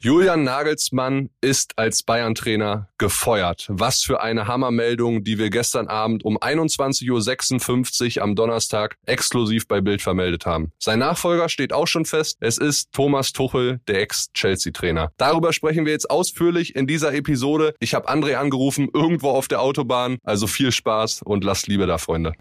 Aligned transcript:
Julian 0.00 0.44
Nagelsmann 0.44 1.30
ist 1.40 1.72
als 1.76 2.04
Bayern-Trainer 2.04 2.88
gefeuert. 2.98 3.66
Was 3.68 4.00
für 4.02 4.22
eine 4.22 4.46
Hammermeldung, 4.46 5.24
die 5.24 5.38
wir 5.38 5.50
gestern 5.50 5.88
Abend 5.88 6.24
um 6.24 6.38
21.56 6.38 8.16
Uhr 8.16 8.22
am 8.22 8.36
Donnerstag 8.36 8.94
exklusiv 9.06 9.66
bei 9.66 9.80
Bild 9.80 10.00
vermeldet 10.00 10.46
haben. 10.46 10.70
Sein 10.78 11.00
Nachfolger 11.00 11.48
steht 11.48 11.72
auch 11.72 11.88
schon 11.88 12.04
fest. 12.04 12.36
Es 12.38 12.58
ist 12.58 12.92
Thomas 12.92 13.32
Tuchel, 13.32 13.80
der 13.88 14.02
Ex-Chelsea-Trainer. 14.02 15.10
Darüber 15.16 15.52
sprechen 15.52 15.84
wir 15.84 15.90
jetzt 15.90 16.08
ausführlich 16.08 16.76
in 16.76 16.86
dieser 16.86 17.12
Episode. 17.12 17.74
Ich 17.80 17.94
habe 17.94 18.08
André 18.08 18.34
angerufen, 18.34 18.88
irgendwo 18.94 19.30
auf 19.30 19.48
der 19.48 19.60
Autobahn. 19.60 20.18
Also 20.22 20.46
viel 20.46 20.70
Spaß 20.70 21.22
und 21.22 21.42
lasst 21.42 21.66
Liebe 21.66 21.88
da, 21.88 21.98
Freunde. 21.98 22.34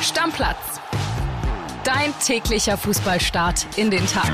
Stammplatz 0.00 0.74
Dein 1.84 2.14
täglicher 2.18 2.78
Fußballstart 2.78 3.66
in 3.76 3.90
den 3.90 4.06
Tag. 4.06 4.32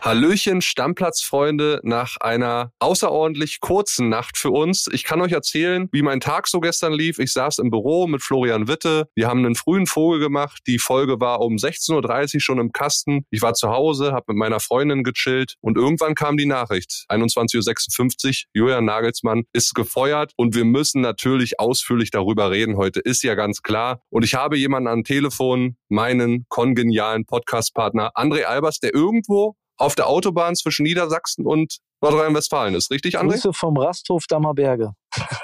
Hallöchen, 0.00 0.62
Stammplatzfreunde, 0.62 1.80
nach 1.82 2.16
einer 2.20 2.72
außerordentlich 2.78 3.58
kurzen 3.60 4.08
Nacht 4.08 4.38
für 4.38 4.50
uns. 4.50 4.88
Ich 4.92 5.02
kann 5.02 5.20
euch 5.20 5.32
erzählen, 5.32 5.88
wie 5.90 6.02
mein 6.02 6.20
Tag 6.20 6.46
so 6.46 6.60
gestern 6.60 6.92
lief. 6.92 7.18
Ich 7.18 7.32
saß 7.32 7.58
im 7.58 7.70
Büro 7.70 8.06
mit 8.06 8.22
Florian 8.22 8.68
Witte. 8.68 9.08
Wir 9.16 9.26
haben 9.26 9.44
einen 9.44 9.56
frühen 9.56 9.86
Vogel 9.86 10.20
gemacht. 10.20 10.62
Die 10.68 10.78
Folge 10.78 11.20
war 11.20 11.40
um 11.40 11.56
16.30 11.56 12.34
Uhr 12.36 12.40
schon 12.40 12.58
im 12.58 12.70
Kasten. 12.70 13.26
Ich 13.30 13.42
war 13.42 13.54
zu 13.54 13.70
Hause, 13.70 14.12
habe 14.12 14.26
mit 14.28 14.36
meiner 14.36 14.60
Freundin 14.60 15.02
gechillt 15.02 15.56
und 15.60 15.76
irgendwann 15.76 16.14
kam 16.14 16.36
die 16.36 16.46
Nachricht. 16.46 17.04
21.56 17.08 18.28
Uhr, 18.28 18.32
Julian 18.54 18.84
Nagelsmann 18.84 19.44
ist 19.52 19.74
gefeuert 19.74 20.32
und 20.36 20.54
wir 20.54 20.64
müssen 20.64 21.00
natürlich 21.00 21.58
ausführlich 21.58 22.12
darüber 22.12 22.52
reden 22.52 22.76
heute. 22.76 23.00
Ist 23.00 23.24
ja 23.24 23.34
ganz 23.34 23.62
klar. 23.62 24.00
Und 24.10 24.24
ich 24.24 24.34
habe 24.34 24.56
jemanden 24.56 24.88
am 24.88 25.02
Telefon, 25.02 25.76
meinen 25.88 26.46
kongenialen 26.48 27.26
Podcastpartner 27.26 28.12
André 28.14 28.44
Albers, 28.44 28.78
der 28.78 28.94
irgendwo 28.94 29.56
auf 29.78 29.94
der 29.94 30.08
Autobahn 30.08 30.54
zwischen 30.56 30.82
Niedersachsen 30.82 31.46
und 31.46 31.78
Nordrhein-Westfalen 32.00 32.74
ist. 32.74 32.90
Richtig, 32.90 33.18
André? 33.18 33.32
Grüße 33.32 33.52
vom 33.52 33.76
Rasthof 33.76 34.24
Dammerberge. 34.28 34.92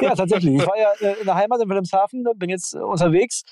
ja, 0.00 0.14
tatsächlich. 0.14 0.54
Ich 0.54 0.66
war 0.66 0.76
ja 0.76 0.92
äh, 1.00 1.20
in 1.20 1.26
der 1.26 1.34
Heimat 1.34 1.60
in 1.62 1.68
Wilhelmshaven, 1.68 2.24
bin 2.36 2.50
jetzt 2.50 2.74
äh, 2.74 2.78
unterwegs. 2.78 3.42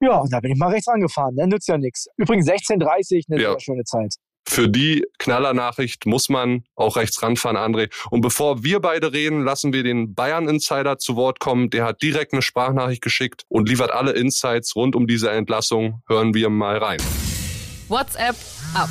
Ja, 0.00 0.18
und 0.18 0.32
da 0.32 0.40
bin 0.40 0.52
ich 0.52 0.58
mal 0.58 0.70
rechts 0.70 0.88
angefahren. 0.88 1.34
Ne? 1.34 1.46
Nützt 1.46 1.68
ja 1.68 1.78
nichts. 1.78 2.06
Übrigens 2.16 2.46
16.30 2.46 3.24
eine 3.30 3.42
ja. 3.42 3.50
sehr 3.52 3.60
schöne 3.60 3.84
Zeit. 3.84 4.14
Für 4.46 4.68
die 4.68 5.04
Knallernachricht 5.18 6.06
muss 6.06 6.30
man 6.30 6.64
auch 6.74 6.96
rechts 6.96 7.22
ranfahren, 7.22 7.56
André. 7.56 7.92
Und 8.10 8.22
bevor 8.22 8.64
wir 8.64 8.80
beide 8.80 9.12
reden, 9.12 9.44
lassen 9.44 9.74
wir 9.74 9.82
den 9.82 10.14
Bayern-Insider 10.14 10.98
zu 10.98 11.16
Wort 11.16 11.38
kommen. 11.38 11.68
Der 11.68 11.84
hat 11.84 12.00
direkt 12.00 12.32
eine 12.32 12.40
Sprachnachricht 12.40 13.02
geschickt 13.02 13.44
und 13.48 13.68
liefert 13.68 13.90
alle 13.90 14.12
Insights 14.12 14.74
rund 14.74 14.96
um 14.96 15.06
diese 15.06 15.30
Entlassung. 15.30 16.02
Hören 16.08 16.32
wir 16.32 16.48
mal 16.48 16.78
rein. 16.78 16.98
WhatsApp 17.88 18.36
ab. 18.74 18.88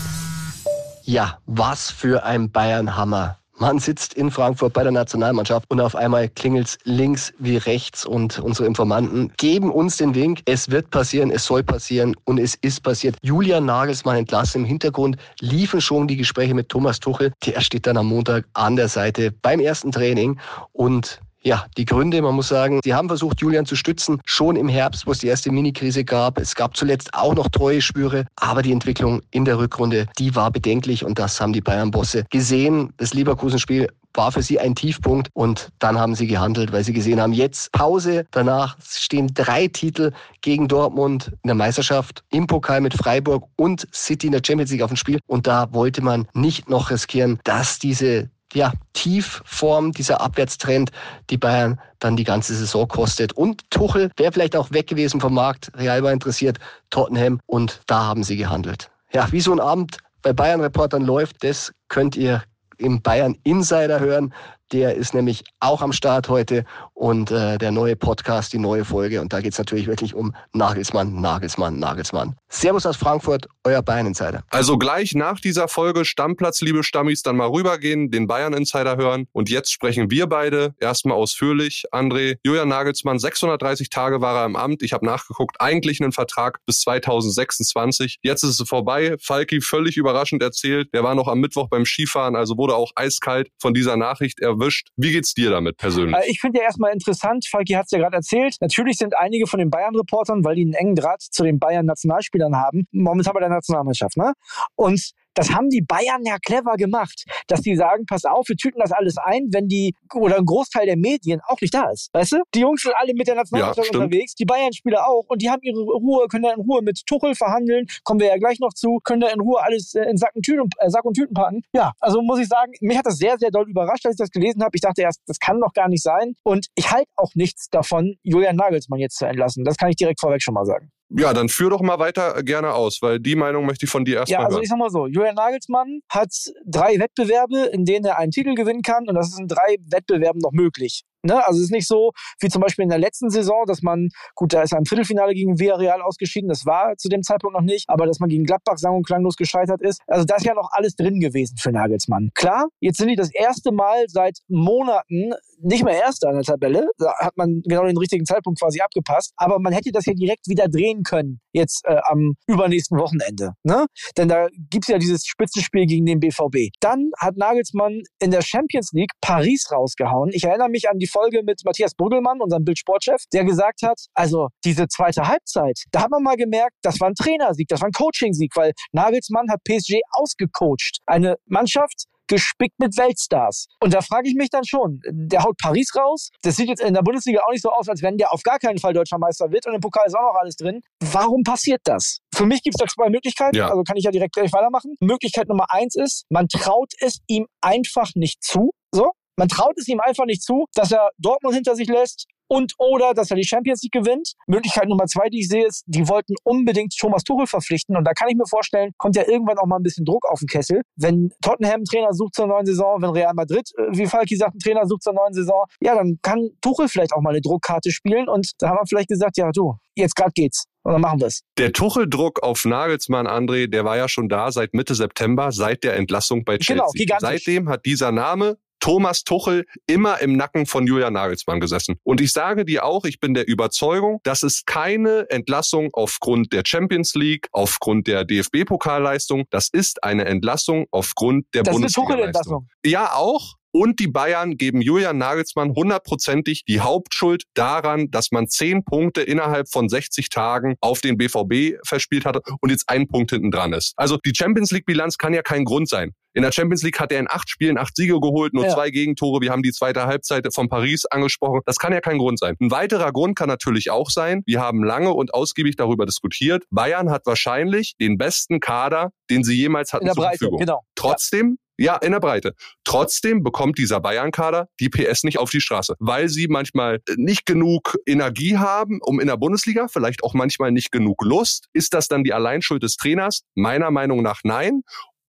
Ja, 1.04 1.38
was 1.46 1.90
für 1.90 2.24
ein 2.24 2.52
Bayern-Hammer. 2.52 3.38
Man 3.60 3.80
sitzt 3.80 4.14
in 4.14 4.30
Frankfurt 4.30 4.74
bei 4.74 4.84
der 4.84 4.92
Nationalmannschaft 4.92 5.66
und 5.72 5.82
auf 5.82 5.96
einmal 5.96 6.30
klingelt's 6.30 6.78
links 6.84 7.34
wie 7.40 7.58
rechts 7.58 8.06
und 8.06 8.38
unsere 8.38 8.68
Informanten 8.68 9.34
geben 9.38 9.72
uns 9.72 9.98
den 9.98 10.14
Wink. 10.14 10.42
Es 10.46 10.70
wird 10.70 10.92
passieren, 10.92 11.32
es 11.32 11.46
soll 11.46 11.64
passieren 11.64 12.16
und 12.26 12.38
es 12.38 12.54
ist 12.54 12.84
passiert. 12.84 13.18
Julian 13.24 13.66
Nagelsmann 13.66 14.18
entlassen. 14.18 14.62
Im 14.62 14.68
Hintergrund 14.68 15.18
liefen 15.40 15.82
schon 15.82 16.08
die 16.08 16.18
Gespräche 16.18 16.54
mit 16.54 16.70
Thomas 16.70 17.00
Tuchel. 17.00 17.34
Der 17.48 17.60
steht 17.62 17.88
dann 17.88 17.98
am 17.98 18.06
Montag 18.06 18.46
an 18.54 18.76
der 18.76 18.90
Seite 18.90 19.32
beim 19.32 19.60
ersten 19.60 19.92
Training 19.92 20.40
und 20.74 21.20
ja, 21.48 21.66
die 21.78 21.86
Gründe, 21.86 22.22
man 22.22 22.36
muss 22.36 22.50
sagen, 22.50 22.82
sie 22.84 22.94
haben 22.94 23.08
versucht, 23.08 23.40
Julian 23.40 23.66
zu 23.66 23.78
stützen, 23.78 24.20
schon 24.26 24.58
im 24.58 24.68
Herbst, 24.68 25.08
wo 25.08 25.12
es 25.12 25.20
die 25.20 25.28
erste 25.28 25.50
Minikrise 25.50 26.04
gab. 26.04 26.38
Es 26.38 26.56
gab 26.56 26.76
zuletzt 26.76 27.14
auch 27.14 27.34
noch 27.36 27.48
treue 27.48 27.82
Spüre, 27.82 28.26
aber 28.36 28.62
die 28.62 28.74
Entwicklung 28.74 29.22
in 29.32 29.46
der 29.46 29.58
Rückrunde, 29.58 30.08
die 30.20 30.36
war 30.36 30.52
bedenklich 30.52 31.06
und 31.06 31.18
das 31.18 31.40
haben 31.40 31.54
die 31.54 31.62
Bayern-Bosse 31.62 32.26
gesehen. 32.30 32.94
Das 32.98 33.14
Leverkusen-Spiel 33.14 33.88
war 34.14 34.32
für 34.32 34.42
sie 34.42 34.60
ein 34.60 34.76
Tiefpunkt 34.76 35.30
und 35.34 35.70
dann 35.80 35.98
haben 35.98 36.16
sie 36.16 36.28
gehandelt, 36.28 36.74
weil 36.74 36.84
sie 36.84 36.92
gesehen 36.92 37.22
haben, 37.22 37.32
jetzt 37.32 37.72
Pause, 37.72 38.26
danach 38.32 38.76
stehen 38.84 39.32
drei 39.34 39.68
Titel 39.68 40.12
gegen 40.42 40.68
Dortmund 40.68 41.32
in 41.44 41.48
der 41.48 41.56
Meisterschaft, 41.56 42.24
im 42.32 42.48
Pokal 42.48 42.82
mit 42.82 42.94
Freiburg 42.94 43.46
und 43.56 43.88
City 43.94 44.28
in 44.28 44.34
der 44.34 44.42
Champions 44.46 44.72
League 44.72 44.82
auf 44.82 44.90
dem 44.90 44.98
Spiel 44.98 45.20
und 45.28 45.48
da 45.48 45.72
wollte 45.72 46.02
man 46.02 46.28
nicht 46.34 46.70
noch 46.70 46.90
riskieren, 46.90 47.40
dass 47.44 47.80
diese 47.80 48.30
ja, 48.54 48.74
Tiefform, 48.94 49.92
dieser 49.92 50.22
Abwärtstrend, 50.22 50.92
die 51.30 51.38
Bayern 51.38 51.80
dann 52.00 52.16
die 52.16 52.24
ganze 52.24 52.56
Saison 52.56 52.88
kostet. 52.88 53.34
Und 53.34 53.70
Tuchel 53.72 54.12
wäre 54.18 54.32
vielleicht 54.32 54.56
auch 54.56 54.72
weg 54.72 54.88
gewesen 54.88 55.20
vom 55.20 55.34
Markt. 55.34 55.72
Real 55.76 56.04
war 56.04 56.12
interessiert, 56.12 56.60
Tottenham 56.90 57.40
und 57.46 57.82
da 57.88 58.04
haben 58.04 58.24
sie 58.24 58.38
gehandelt. 58.38 58.90
Ja, 59.12 59.32
wie 59.32 59.42
so 59.42 59.52
ein 59.52 59.60
Abend 59.60 59.98
bei 60.22 60.34
Bayern-Reportern 60.34 61.04
läuft, 61.04 61.44
das 61.44 61.72
könnt 61.88 62.16
ihr 62.16 62.44
im 62.78 63.02
Bayern 63.02 63.38
Insider 63.44 64.00
hören. 64.00 64.34
Der 64.74 64.96
ist 64.96 65.14
nämlich 65.14 65.46
auch 65.62 65.82
am 65.82 65.94
Start 65.94 66.28
heute 66.28 66.66
und 66.94 67.32
äh, 67.32 67.58
der 67.58 67.72
neue 67.72 67.96
Podcast, 67.96 68.52
die 68.52 68.58
neue 68.58 68.84
Folge. 68.84 69.22
Und 69.22 69.32
da 69.32 69.40
geht 69.40 69.54
es 69.54 69.58
natürlich 69.58 69.88
wirklich 69.88 70.14
um 70.14 70.36
Nagelsmann, 70.54 71.22
Nagelsmann, 71.22 71.80
Nagelsmann. 71.80 72.36
Servus 72.50 72.86
aus 72.86 72.98
Frankfurt, 72.98 73.48
euer 73.64 73.82
Bayern 73.82 74.08
Insider. 74.08 74.44
Also 74.50 74.78
gleich 74.78 75.16
nach 75.16 75.40
dieser 75.40 75.70
Folge 75.70 76.04
Stammplatz, 76.04 76.60
liebe 76.62 76.84
Stammis, 76.84 77.22
dann 77.22 77.38
mal 77.38 77.48
rübergehen, 77.48 78.12
den 78.12 78.28
Bayern 78.28 78.54
Insider 78.54 78.98
hören. 78.98 79.28
Und 79.32 79.50
jetzt 79.50 79.72
sprechen 79.72 80.12
wir 80.12 80.28
beide 80.28 80.76
erstmal 80.80 81.16
ausführlich. 81.16 81.86
André, 81.94 82.38
Julian 82.44 82.68
Nagelsmann, 82.68 83.20
630 83.20 83.90
Tage 83.90 84.20
war 84.20 84.42
er 84.42 84.46
im 84.46 84.58
Amt. 84.58 84.84
Ich 84.84 84.92
habe 84.92 85.06
nachgeguckt, 85.06 85.62
eigentlich 85.62 86.02
einen 86.02 86.12
Vertrag 86.12 86.60
bis 86.66 86.82
2026. 86.82 88.20
Jetzt 88.22 88.44
ist 88.44 88.60
es 88.60 88.68
vorbei. 88.68 89.16
Falki 89.22 89.62
völlig 89.62 89.96
überraschend 89.96 90.44
erzählt, 90.44 90.94
der 90.94 91.04
war 91.04 91.16
noch 91.16 91.30
am 91.30 91.40
Mittwoch 91.40 91.70
beim 91.70 91.86
Skifahren, 91.86 92.36
also 92.36 92.58
wurde 92.58 92.76
auch 92.76 92.92
eiskalt 92.96 93.50
von 93.60 93.74
dieser 93.74 93.96
Nachricht 93.96 94.40
Er 94.40 94.57
erwischt. 94.60 94.90
Wie 94.96 95.12
geht's 95.12 95.34
dir 95.34 95.52
damit 95.52 95.78
persönlich? 95.78 96.16
Äh, 96.16 96.30
ich 96.30 96.40
finde 96.40 96.60
ja 96.60 96.66
erstmal 96.66 96.94
interessant, 96.94 97.46
Falki 97.50 97.74
hat 97.74 97.86
es 97.86 97.92
ja 97.92 98.00
gerade 98.00 98.18
erzählt. 98.18 98.56
Natürlich 98.62 98.98
sind 98.98 99.18
einige 99.18 99.48
von 99.48 99.60
den 99.60 99.70
Bayern-Reportern, 99.70 100.44
weil 100.44 100.56
die 100.56 100.64
einen 100.64 100.74
engen 100.74 100.96
Draht 100.96 101.22
zu 101.22 101.44
den 101.44 101.60
Bayern-Nationalspielern 101.60 102.56
haben, 102.56 102.88
momentan 102.92 103.34
bei 103.34 103.40
der 103.40 103.50
Nationalmannschaft. 103.50 104.18
Ne? 104.18 104.34
Und 104.76 105.12
das 105.38 105.54
haben 105.54 105.70
die 105.70 105.82
Bayern 105.82 106.24
ja 106.26 106.38
clever 106.40 106.76
gemacht, 106.76 107.26
dass 107.48 107.62
die 107.62 107.76
sagen, 107.76 108.06
pass 108.06 108.26
auf, 108.26 108.48
wir 108.50 108.56
tüten 108.56 108.80
das 108.80 108.92
alles 108.92 109.18
ein, 109.18 109.48
wenn 109.52 109.68
die 109.68 109.94
oder 110.14 110.38
ein 110.38 110.46
Großteil 110.46 110.86
der 110.86 110.98
Medien 110.98 111.42
auch 111.48 111.62
nicht 111.62 111.74
da 111.74 111.90
ist. 111.92 112.10
Weißt 112.14 112.34
du? 112.34 112.38
Die 112.56 112.62
Jungs 112.62 112.82
sind 112.82 112.94
alle 112.98 113.14
mit 113.14 113.28
der 113.28 113.36
Nationalmannschaft 113.36 113.94
ja, 113.94 114.00
unterwegs, 114.00 114.34
die 114.36 114.46
Bayern-Spieler 114.46 115.08
auch 115.08 115.26
und 115.28 115.42
die 115.42 115.50
haben 115.50 115.62
ihre 115.62 115.80
Ruhe, 115.80 116.28
können 116.28 116.44
da 116.44 116.54
in 116.54 116.62
Ruhe 116.62 116.82
mit 116.82 117.06
Tuchel 117.06 117.36
verhandeln, 117.36 117.86
kommen 118.04 118.20
wir 118.20 118.28
ja 118.28 118.38
gleich 118.38 118.60
noch 118.60 118.74
zu, 118.74 119.00
können 119.04 119.22
da 119.22 119.28
in 119.30 119.40
Ruhe 119.40 119.62
alles 119.62 119.94
äh, 119.94 120.04
in 120.10 120.18
Sack 120.18 120.36
und, 120.36 120.44
Tüten, 120.44 120.70
äh, 120.80 120.90
Sack 120.90 121.06
und 121.06 121.14
Tüten 121.14 121.34
packen. 121.34 121.62
Ja, 121.74 121.94
also 122.00 122.22
muss 122.22 122.40
ich 122.40 122.48
sagen, 122.48 122.72
mich 122.82 122.98
hat 122.98 123.06
das 123.06 123.18
sehr, 123.18 123.38
sehr 123.38 123.52
doll 123.52 123.70
überrascht, 123.70 124.06
als 124.06 124.16
ich 124.16 124.20
das 124.20 124.32
gelesen 124.32 124.64
habe. 124.64 124.72
Ich 124.76 124.82
dachte 124.82 125.02
erst, 125.02 125.22
das 125.28 125.40
kann 125.40 125.60
doch 125.60 125.74
gar 125.74 125.88
nicht 125.88 126.04
sein. 126.04 126.34
Und 126.44 126.68
ich 126.76 126.92
halte 126.92 127.10
auch 127.16 127.36
nichts 127.36 127.70
davon, 127.70 128.16
Julian 128.24 128.56
Nagelsmann 128.56 129.00
jetzt 129.00 129.18
zu 129.18 129.26
entlassen. 129.26 129.64
Das 129.64 129.78
kann 129.78 129.90
ich 129.90 129.96
direkt 129.96 130.20
vorweg 130.20 130.42
schon 130.42 130.54
mal 130.54 130.66
sagen. 130.66 130.92
Ja, 131.10 131.34
dann 131.34 131.48
führ 131.48 131.70
doch 131.70 131.82
mal 131.82 132.00
weiter 132.00 132.44
gerne 132.44 132.74
aus, 132.74 133.02
weil 133.02 133.20
die 133.20 133.36
Meinung 133.36 133.66
möchte 133.66 133.86
ich 133.86 133.92
von 133.92 134.04
dir 134.04 134.18
erstmal 134.18 134.42
Ja, 134.42 134.46
also 134.46 134.58
hören. 134.58 134.64
ich 134.64 134.70
sag 134.70 134.78
mal 134.78 134.90
so, 134.90 135.08
Julian 135.08 135.36
Nagelsmann 135.36 136.02
hat 136.10 136.30
drei 136.66 137.00
Wettbewerbe, 137.00 137.70
in 137.72 137.86
denen 137.86 138.06
er 138.06 138.18
einen 138.20 138.32
Titel 138.32 138.56
gewinnen 138.56 138.82
kann 138.82 139.08
und 139.08 139.16
das 139.16 139.30
ist 139.30 139.40
in 139.40 139.48
drei 139.48 139.78
Wettbewerben 139.90 140.40
noch 140.42 140.52
möglich. 140.52 141.04
Ne? 141.24 141.46
Also 141.46 141.60
es 141.60 141.66
ist 141.66 141.72
nicht 141.72 141.88
so 141.88 142.12
wie 142.40 142.50
zum 142.50 142.62
Beispiel 142.62 142.84
in 142.84 142.90
der 142.90 143.00
letzten 143.00 143.30
Saison, 143.30 143.66
dass 143.66 143.82
man, 143.82 144.10
gut, 144.36 144.54
da 144.54 144.62
ist 144.62 144.74
ein 144.74 144.86
Viertelfinale 144.86 145.34
gegen 145.34 145.60
Villarreal 145.60 146.02
ausgeschieden, 146.02 146.50
das 146.50 146.66
war 146.66 146.96
zu 146.98 147.10
dem 147.10 147.24
Zeitpunkt 147.24 147.56
noch 147.56 147.64
nicht, 147.64 147.90
aber 147.90 148.06
dass 148.06 148.20
man 148.20 148.30
gegen 148.30 148.44
Gladbach 148.44 148.78
sang- 148.78 148.96
und 148.96 149.06
klanglos 149.06 149.36
gescheitert 149.36 149.82
ist. 149.82 150.02
Also 150.08 150.26
da 150.26 150.36
ist 150.36 150.46
ja 150.46 150.54
noch 150.54 150.70
alles 150.72 150.96
drin 150.96 151.20
gewesen 151.20 151.58
für 151.58 151.72
Nagelsmann. 151.72 152.30
Klar, 152.36 152.68
jetzt 152.80 152.98
sind 152.98 153.10
die 153.10 153.16
das 153.16 153.34
erste 153.34 153.72
Mal 153.72 154.06
seit 154.08 154.40
Monaten 154.48 155.34
nicht 155.60 155.84
mehr 155.84 155.98
Erster 155.98 156.30
an 156.30 156.36
der 156.36 156.44
Tabelle. 156.44 156.88
Da 156.98 157.14
hat 157.20 157.36
man 157.38 157.62
genau 157.64 157.86
den 157.86 157.98
richtigen 157.98 158.26
Zeitpunkt 158.26 158.60
quasi 158.60 158.80
abgepasst. 158.80 159.34
Aber 159.38 159.60
man 159.60 159.74
hätte 159.74 159.92
das 159.92 160.06
ja 160.06 160.14
direkt 160.14 160.48
wieder 160.48 160.68
drehen 160.68 161.04
können, 161.04 161.40
jetzt 161.52 161.84
äh, 161.86 162.00
am 162.06 162.34
übernächsten 162.48 162.98
Wochenende. 162.98 163.54
Ne? 163.64 163.86
Denn 164.18 164.28
da 164.28 164.48
gibt's 164.70 164.88
ja 164.88 164.98
dieses 164.98 165.26
Spitzenspiel 165.26 165.86
gegen 165.86 166.06
den 166.06 166.20
BVB. 166.20 166.70
Dann 166.80 167.12
hat 167.20 167.38
Nagelsmann 167.38 168.02
in 168.20 168.32
der 168.32 168.42
Champions 168.42 168.92
League 168.94 169.12
Paris 169.22 169.72
rausgehauen. 169.72 170.30
Ich 170.34 170.44
erinnere 170.44 170.70
mich 170.70 170.90
an 170.90 171.00
die 171.00 171.07
Folge 171.08 171.44
mit 171.44 171.62
Matthias 171.66 171.96
Brüggelmann, 171.96 172.42
unserem 172.42 172.64
Bildsportchef, 172.64 173.24
der 173.34 173.44
gesagt 173.44 173.82
hat, 173.84 174.00
also 174.14 174.50
diese 174.64 174.88
zweite 174.88 175.28
Halbzeit, 175.28 175.84
da 175.92 176.02
hat 176.02 176.12
man 176.12 176.24
mal 176.24 176.38
gemerkt, 176.38 176.76
das 176.82 177.00
war 177.00 177.08
ein 177.08 177.16
Trainersieg, 177.16 177.68
das 177.68 177.82
war 177.82 177.88
ein 177.88 177.94
Coaching-Sieg, 177.94 178.56
weil 178.56 178.74
Nagelsmann 178.92 179.50
hat 179.50 179.64
PSG 179.64 180.00
ausgecoacht. 180.12 181.00
Eine 181.06 181.38
Mannschaft, 181.46 182.08
gespickt 182.28 182.80
mit 182.80 182.98
Weltstars. 182.98 183.68
Und 183.80 183.94
da 183.94 184.02
frage 184.02 184.30
ich 184.30 184.36
mich 184.36 184.50
dann 184.50 184.66
schon, 184.66 185.00
der 185.10 185.44
haut 185.44 185.58
Paris 185.58 185.96
raus. 185.96 186.30
Das 186.42 186.56
sieht 186.56 186.68
jetzt 186.68 186.82
in 186.82 186.94
der 186.94 187.02
Bundesliga 187.02 187.42
auch 187.42 187.52
nicht 187.52 187.62
so 187.62 187.72
aus, 187.72 187.90
als 187.90 188.02
wenn 188.02 188.18
der 188.18 188.34
auf 188.34 188.44
gar 188.44 188.60
keinen 188.60 188.78
Fall 188.78 188.94
deutscher 188.94 189.18
Meister 189.18 189.52
wird 189.52 189.66
und 189.66 189.74
im 189.74 189.82
Pokal 189.82 190.06
ist 190.06 190.16
auch 190.16 190.34
noch 190.34 190.40
alles 190.40 190.56
drin. 190.56 190.82
Warum 191.00 191.44
passiert 191.44 191.82
das? 191.86 192.20
Für 192.34 192.46
mich 192.46 192.62
gibt 192.62 192.76
es 192.76 192.80
da 192.80 192.88
zwei 192.88 193.10
Möglichkeiten, 193.10 193.56
ja. 193.56 193.70
also 193.70 193.84
kann 193.84 193.98
ich 193.98 194.04
ja 194.04 194.12
direkt 194.12 194.34
gleich 194.34 194.52
weitermachen. 194.54 194.96
Möglichkeit 195.00 195.48
Nummer 195.48 195.68
eins 195.70 195.96
ist, 195.96 196.26
man 196.30 196.48
traut 196.48 196.92
es 197.00 197.20
ihm 197.28 197.48
einfach 197.62 198.12
nicht 198.16 198.44
zu. 198.44 198.72
So, 198.92 199.12
man 199.38 199.48
traut 199.48 199.78
es 199.78 199.88
ihm 199.88 200.00
einfach 200.00 200.26
nicht 200.26 200.44
zu, 200.44 200.66
dass 200.74 200.92
er 200.92 201.10
Dortmund 201.18 201.56
hinter 201.56 201.76
sich 201.76 201.88
lässt, 201.88 202.28
und 202.48 202.74
oder 202.78 203.14
dass 203.14 203.30
er 203.30 203.38
die 203.38 203.44
Champions 203.44 203.84
League 203.84 203.92
gewinnt. 203.92 204.34
Möglichkeit 204.48 204.88
Nummer 204.88 205.06
zwei, 205.06 205.30
die 205.30 205.40
ich 205.40 205.48
sehe, 205.48 205.66
ist, 205.66 205.84
die 205.86 206.08
wollten 206.08 206.36
unbedingt 206.44 206.96
Thomas 206.98 207.24
Tuchel 207.24 207.48
verpflichten 207.48 207.96
und 207.98 208.06
da 208.06 208.14
kann 208.14 208.30
ich 208.30 208.36
mir 208.36 208.48
vorstellen, 208.48 208.92
kommt 208.98 209.16
ja 209.16 209.28
irgendwann 209.28 209.58
auch 209.58 209.66
mal 209.66 209.78
ein 209.78 209.84
bisschen 209.84 210.06
Druck 210.06 210.26
auf 210.30 210.40
den 210.40 210.48
Kessel. 210.48 210.82
Wenn 210.96 211.32
Tottenham 211.42 211.84
Trainer 211.84 212.14
sucht 212.14 212.36
zur 212.36 212.48
neuen 212.48 212.66
Saison, 212.66 213.02
wenn 213.02 213.10
Real 213.10 213.34
Madrid, 213.34 213.70
äh, 213.78 213.98
wie 213.98 214.06
Falki 214.06 214.36
sagt, 214.36 214.54
einen 214.54 214.60
Trainer 214.60 214.88
sucht 214.88 215.04
zur 215.04 215.14
neuen 215.14 215.34
Saison, 215.34 215.66
ja, 215.82 215.96
dann 215.96 216.18
kann 216.22 216.50
Tuchel 216.62 216.88
vielleicht 216.88 217.14
auch 217.14 217.22
mal 217.22 217.32
eine 217.32 217.42
Druckkarte 217.42 217.92
spielen 217.92 218.30
und 218.30 218.52
da 218.60 218.70
haben 218.70 218.78
wir 218.78 218.88
vielleicht 218.88 219.10
gesagt, 219.10 219.38
ja 219.38 219.52
du, 219.52 219.76
jetzt 219.96 220.16
gerade 220.16 220.32
geht's. 220.34 220.66
Und 220.84 220.94
dann 220.94 221.02
machen 221.02 221.20
wir 221.20 221.28
es. 221.28 221.42
Der 221.58 221.74
Tucheldruck 221.74 222.42
auf 222.44 222.64
Nagelsmann, 222.64 223.28
André, 223.28 223.70
der 223.70 223.84
war 223.84 223.98
ja 223.98 224.08
schon 224.08 224.30
da 224.30 224.54
seit 224.54 224.74
Mitte 224.74 224.96
September, 224.96 225.52
seit 225.52 225.84
der 225.84 225.98
Entlassung 225.98 226.46
bei 226.46 226.58
Chelsea. 226.58 226.76
Genau, 226.76 226.92
gigantisch. 226.94 227.28
Seitdem 227.28 227.68
hat 227.68 227.86
dieser 227.86 228.14
Name 228.14 228.58
Thomas 228.88 229.26
Tuchel 229.26 229.66
immer 229.86 230.22
im 230.22 230.38
Nacken 230.38 230.66
von 230.66 230.88
Julian 230.88 231.12
Nagelsmann 231.12 231.60
gesessen. 231.60 232.00
Und 232.04 232.22
ich 232.22 232.32
sage 232.32 232.64
dir 232.64 232.86
auch, 232.86 233.04
ich 233.04 233.20
bin 233.20 233.34
der 233.34 233.46
Überzeugung, 233.46 234.22
dass 234.24 234.44
es 234.44 234.64
keine 234.64 235.30
Entlassung 235.30 235.90
aufgrund 235.92 236.54
der 236.54 236.64
Champions 236.66 237.14
League, 237.14 237.50
aufgrund 237.52 238.08
der 238.08 238.24
DFB-Pokalleistung, 238.24 239.44
das 239.50 239.68
ist 239.68 240.06
eine 240.06 240.24
Entlassung 240.24 240.86
aufgrund 240.92 241.54
der 241.54 241.64
Bundesliga-Leistung. 241.64 242.70
Ja, 242.86 243.12
auch, 243.14 243.56
und 243.78 244.00
die 244.00 244.08
Bayern 244.08 244.58
geben 244.58 244.82
Julian 244.82 245.20
Nagelsmann 245.20 245.76
hundertprozentig 245.76 246.64
die 246.68 246.80
Hauptschuld 246.80 247.44
daran, 247.54 248.10
dass 248.10 248.32
man 248.32 248.48
zehn 248.48 248.84
Punkte 248.84 249.22
innerhalb 249.22 249.70
von 249.70 249.88
60 249.88 250.30
Tagen 250.30 250.78
auf 250.82 251.02
den 251.02 251.16
BVB 251.16 251.78
verspielt 251.86 252.26
hatte 252.26 252.42
und 252.60 252.72
jetzt 252.72 252.90
ein 252.90 253.08
Punkt 253.08 253.30
hinten 253.30 253.52
dran 253.52 253.74
ist. 253.74 253.94
Also 253.96 254.18
die 254.18 254.34
Champions 254.36 254.72
League 254.72 254.88
Bilanz 254.88 255.20
kann 255.20 255.32
ja 255.32 255.44
kein 255.44 255.64
Grund 255.64 255.88
sein. 255.88 256.14
In 256.34 256.42
der 256.42 256.52
Champions 256.52 256.82
League 256.82 257.00
hat 257.00 257.12
er 257.12 257.20
in 257.20 257.28
acht 257.30 257.50
Spielen 257.50 257.78
acht 257.78 257.96
Siege 257.96 258.20
geholt, 258.20 258.54
nur 258.54 258.66
ja. 258.66 258.74
zwei 258.74 258.90
Gegentore. 258.90 259.42
Wir 259.42 259.52
haben 259.52 259.64
die 259.64 259.72
zweite 259.72 260.08
Halbzeit 260.08 260.48
von 260.54 260.70
Paris 260.70 261.06
angesprochen. 261.06 261.62
Das 261.66 261.78
kann 261.78 261.94
ja 261.94 262.02
kein 262.02 262.18
Grund 262.18 262.40
sein. 262.40 262.56
Ein 262.60 262.72
weiterer 262.72 263.12
Grund 263.12 263.36
kann 263.36 263.48
natürlich 263.48 263.92
auch 263.92 264.10
sein, 264.10 264.42
wir 264.48 264.60
haben 264.60 264.84
lange 264.84 265.14
und 265.14 265.36
ausgiebig 265.36 265.76
darüber 265.76 266.08
diskutiert. 266.08 266.64
Bayern 266.72 267.12
hat 267.12 267.26
wahrscheinlich 267.26 267.94
den 268.00 268.18
besten 268.18 268.60
Kader, 268.60 269.12
den 269.30 269.44
sie 269.44 269.56
jemals 269.56 269.94
hatten 269.94 270.08
zur 270.08 270.16
Breite, 270.16 270.38
Verfügung. 270.38 270.60
Genau. 270.60 270.82
Trotzdem 270.96 271.58
ja, 271.78 271.96
in 271.98 272.12
der 272.12 272.20
Breite. 272.20 272.54
Trotzdem 272.84 273.44
bekommt 273.44 273.78
dieser 273.78 274.00
Bayern-Kader 274.00 274.70
die 274.80 274.90
PS 274.90 275.24
nicht 275.24 275.40
auf 275.40 275.50
die 275.50 275.62
Straße, 275.62 275.96
weil 276.00 276.30
sie 276.30 276.48
manchmal 276.48 277.00
nicht 277.16 277.46
genug 277.46 277.98
Energie 278.06 278.58
haben, 278.58 279.00
um 279.02 279.20
in 279.20 279.28
der 279.28 279.38
Bundesliga, 279.38 279.88
vielleicht 279.88 280.24
auch 280.24 280.34
manchmal 280.34 280.72
nicht 280.72 280.92
genug 280.92 281.24
Lust. 281.24 281.68
Ist 281.74 281.94
das 281.94 282.08
dann 282.08 282.24
die 282.24 282.34
Alleinschuld 282.34 282.84
des 282.84 282.98
Trainers? 282.98 283.42
Meiner 283.56 283.92
Meinung 283.92 284.22
nach 284.24 284.42
nein. 284.44 284.82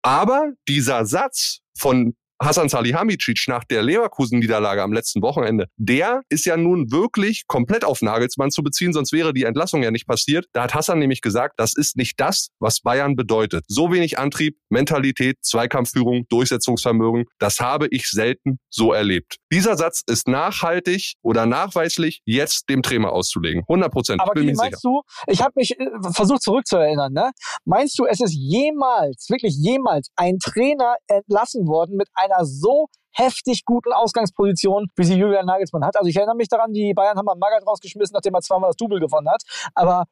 Aber 0.01 0.51
dieser 0.67 1.05
Satz 1.05 1.59
von 1.77 2.15
Hasan 2.43 2.69
Salihamidzic 2.69 3.45
nach 3.47 3.63
der 3.63 3.83
Leverkusen-Niederlage 3.83 4.81
am 4.81 4.93
letzten 4.93 5.21
Wochenende, 5.21 5.67
der 5.77 6.21
ist 6.29 6.45
ja 6.45 6.57
nun 6.57 6.91
wirklich 6.91 7.43
komplett 7.47 7.85
auf 7.85 8.01
Nagelsmann 8.01 8.51
zu 8.51 8.63
beziehen, 8.63 8.93
sonst 8.93 9.11
wäre 9.11 9.33
die 9.33 9.43
Entlassung 9.43 9.83
ja 9.83 9.91
nicht 9.91 10.07
passiert. 10.07 10.45
Da 10.53 10.63
hat 10.63 10.73
Hassan 10.73 10.99
nämlich 10.99 11.21
gesagt, 11.21 11.55
das 11.57 11.75
ist 11.75 11.97
nicht 11.97 12.19
das, 12.19 12.49
was 12.59 12.81
Bayern 12.81 13.15
bedeutet. 13.15 13.63
So 13.67 13.91
wenig 13.91 14.19
Antrieb, 14.19 14.57
Mentalität, 14.69 15.37
Zweikampfführung, 15.41 16.25
Durchsetzungsvermögen, 16.29 17.25
das 17.39 17.59
habe 17.59 17.87
ich 17.91 18.09
selten 18.09 18.59
so 18.69 18.93
erlebt. 18.93 19.37
Dieser 19.51 19.77
Satz 19.77 20.01
ist 20.07 20.27
nachhaltig 20.27 21.13
oder 21.21 21.45
nachweislich 21.45 22.21
jetzt 22.25 22.69
dem 22.69 22.81
Trainer 22.81 23.11
auszulegen. 23.11 23.63
100 23.67 23.91
Prozent. 23.91 24.21
Aber 24.21 24.33
bin 24.33 24.45
mir 24.45 24.55
meinst 24.55 24.81
sicher. 24.81 25.01
du, 25.27 25.31
ich 25.31 25.41
habe 25.41 25.53
mich 25.55 25.79
äh, 25.79 25.85
versucht 26.11 26.41
zurückzuerinnern, 26.41 27.13
ne? 27.13 27.31
Meinst 27.65 27.97
du, 27.99 28.05
es 28.05 28.19
ist 28.19 28.33
jemals, 28.33 29.29
wirklich 29.29 29.55
jemals 29.55 30.09
ein 30.15 30.39
Trainer 30.39 30.95
entlassen 31.07 31.67
worden 31.67 31.97
mit 31.97 32.07
einer 32.13 32.32
einer 32.33 32.45
so 32.45 32.87
heftig 33.11 33.65
guten 33.65 33.93
Ausgangsposition, 33.93 34.87
wie 34.95 35.03
sie 35.03 35.15
Julian 35.15 35.45
Nagelsmann 35.45 35.85
hat. 35.85 35.95
Also 35.97 36.09
ich 36.09 36.15
erinnere 36.15 36.35
mich 36.35 36.47
daran, 36.47 36.73
die 36.73 36.93
Bayern 36.93 37.17
haben 37.17 37.25
mal 37.25 37.35
Magath 37.35 37.65
rausgeschmissen, 37.65 38.13
nachdem 38.13 38.33
er 38.33 38.41
zweimal 38.41 38.69
das 38.69 38.75
Double 38.75 38.99
gewonnen 38.99 39.29
hat. 39.29 39.43
Aber 39.75 40.05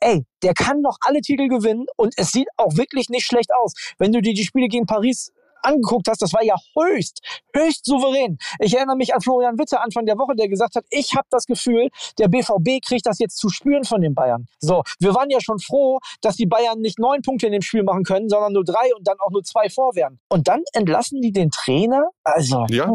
ey, 0.00 0.24
der 0.42 0.54
kann 0.54 0.80
noch 0.80 0.98
alle 1.02 1.20
Titel 1.20 1.48
gewinnen 1.48 1.86
und 1.96 2.14
es 2.16 2.30
sieht 2.30 2.48
auch 2.56 2.76
wirklich 2.76 3.08
nicht 3.08 3.26
schlecht 3.26 3.50
aus. 3.54 3.72
Wenn 3.98 4.12
du 4.12 4.20
dir 4.20 4.34
die 4.34 4.44
Spiele 4.44 4.68
gegen 4.68 4.86
Paris 4.86 5.32
angeguckt 5.62 6.08
hast, 6.08 6.22
das 6.22 6.32
war 6.32 6.42
ja 6.42 6.54
höchst, 6.76 7.20
höchst 7.54 7.84
souverän. 7.84 8.38
Ich 8.60 8.74
erinnere 8.74 8.96
mich 8.96 9.14
an 9.14 9.20
Florian 9.20 9.58
Witte 9.58 9.80
Anfang 9.80 10.06
der 10.06 10.16
Woche, 10.18 10.34
der 10.36 10.48
gesagt 10.48 10.76
hat, 10.76 10.84
ich 10.90 11.14
habe 11.14 11.26
das 11.30 11.46
Gefühl, 11.46 11.88
der 12.18 12.28
BVB 12.28 12.84
kriegt 12.86 13.06
das 13.06 13.18
jetzt 13.18 13.38
zu 13.38 13.48
spüren 13.48 13.84
von 13.84 14.00
den 14.00 14.14
Bayern. 14.14 14.46
So, 14.60 14.82
wir 15.00 15.14
waren 15.14 15.30
ja 15.30 15.40
schon 15.40 15.58
froh, 15.58 15.98
dass 16.20 16.36
die 16.36 16.46
Bayern 16.46 16.80
nicht 16.80 16.98
neun 16.98 17.22
Punkte 17.22 17.46
in 17.46 17.52
dem 17.52 17.62
Spiel 17.62 17.82
machen 17.82 18.04
können, 18.04 18.28
sondern 18.28 18.52
nur 18.52 18.64
drei 18.64 18.94
und 18.96 19.06
dann 19.06 19.16
auch 19.20 19.30
nur 19.30 19.42
zwei 19.42 19.68
vor 19.68 19.94
werden. 19.94 20.20
Und 20.28 20.48
dann 20.48 20.62
entlassen 20.72 21.20
die 21.20 21.32
den 21.32 21.50
Trainer? 21.50 22.10
Also. 22.24 22.66
Ja, 22.70 22.90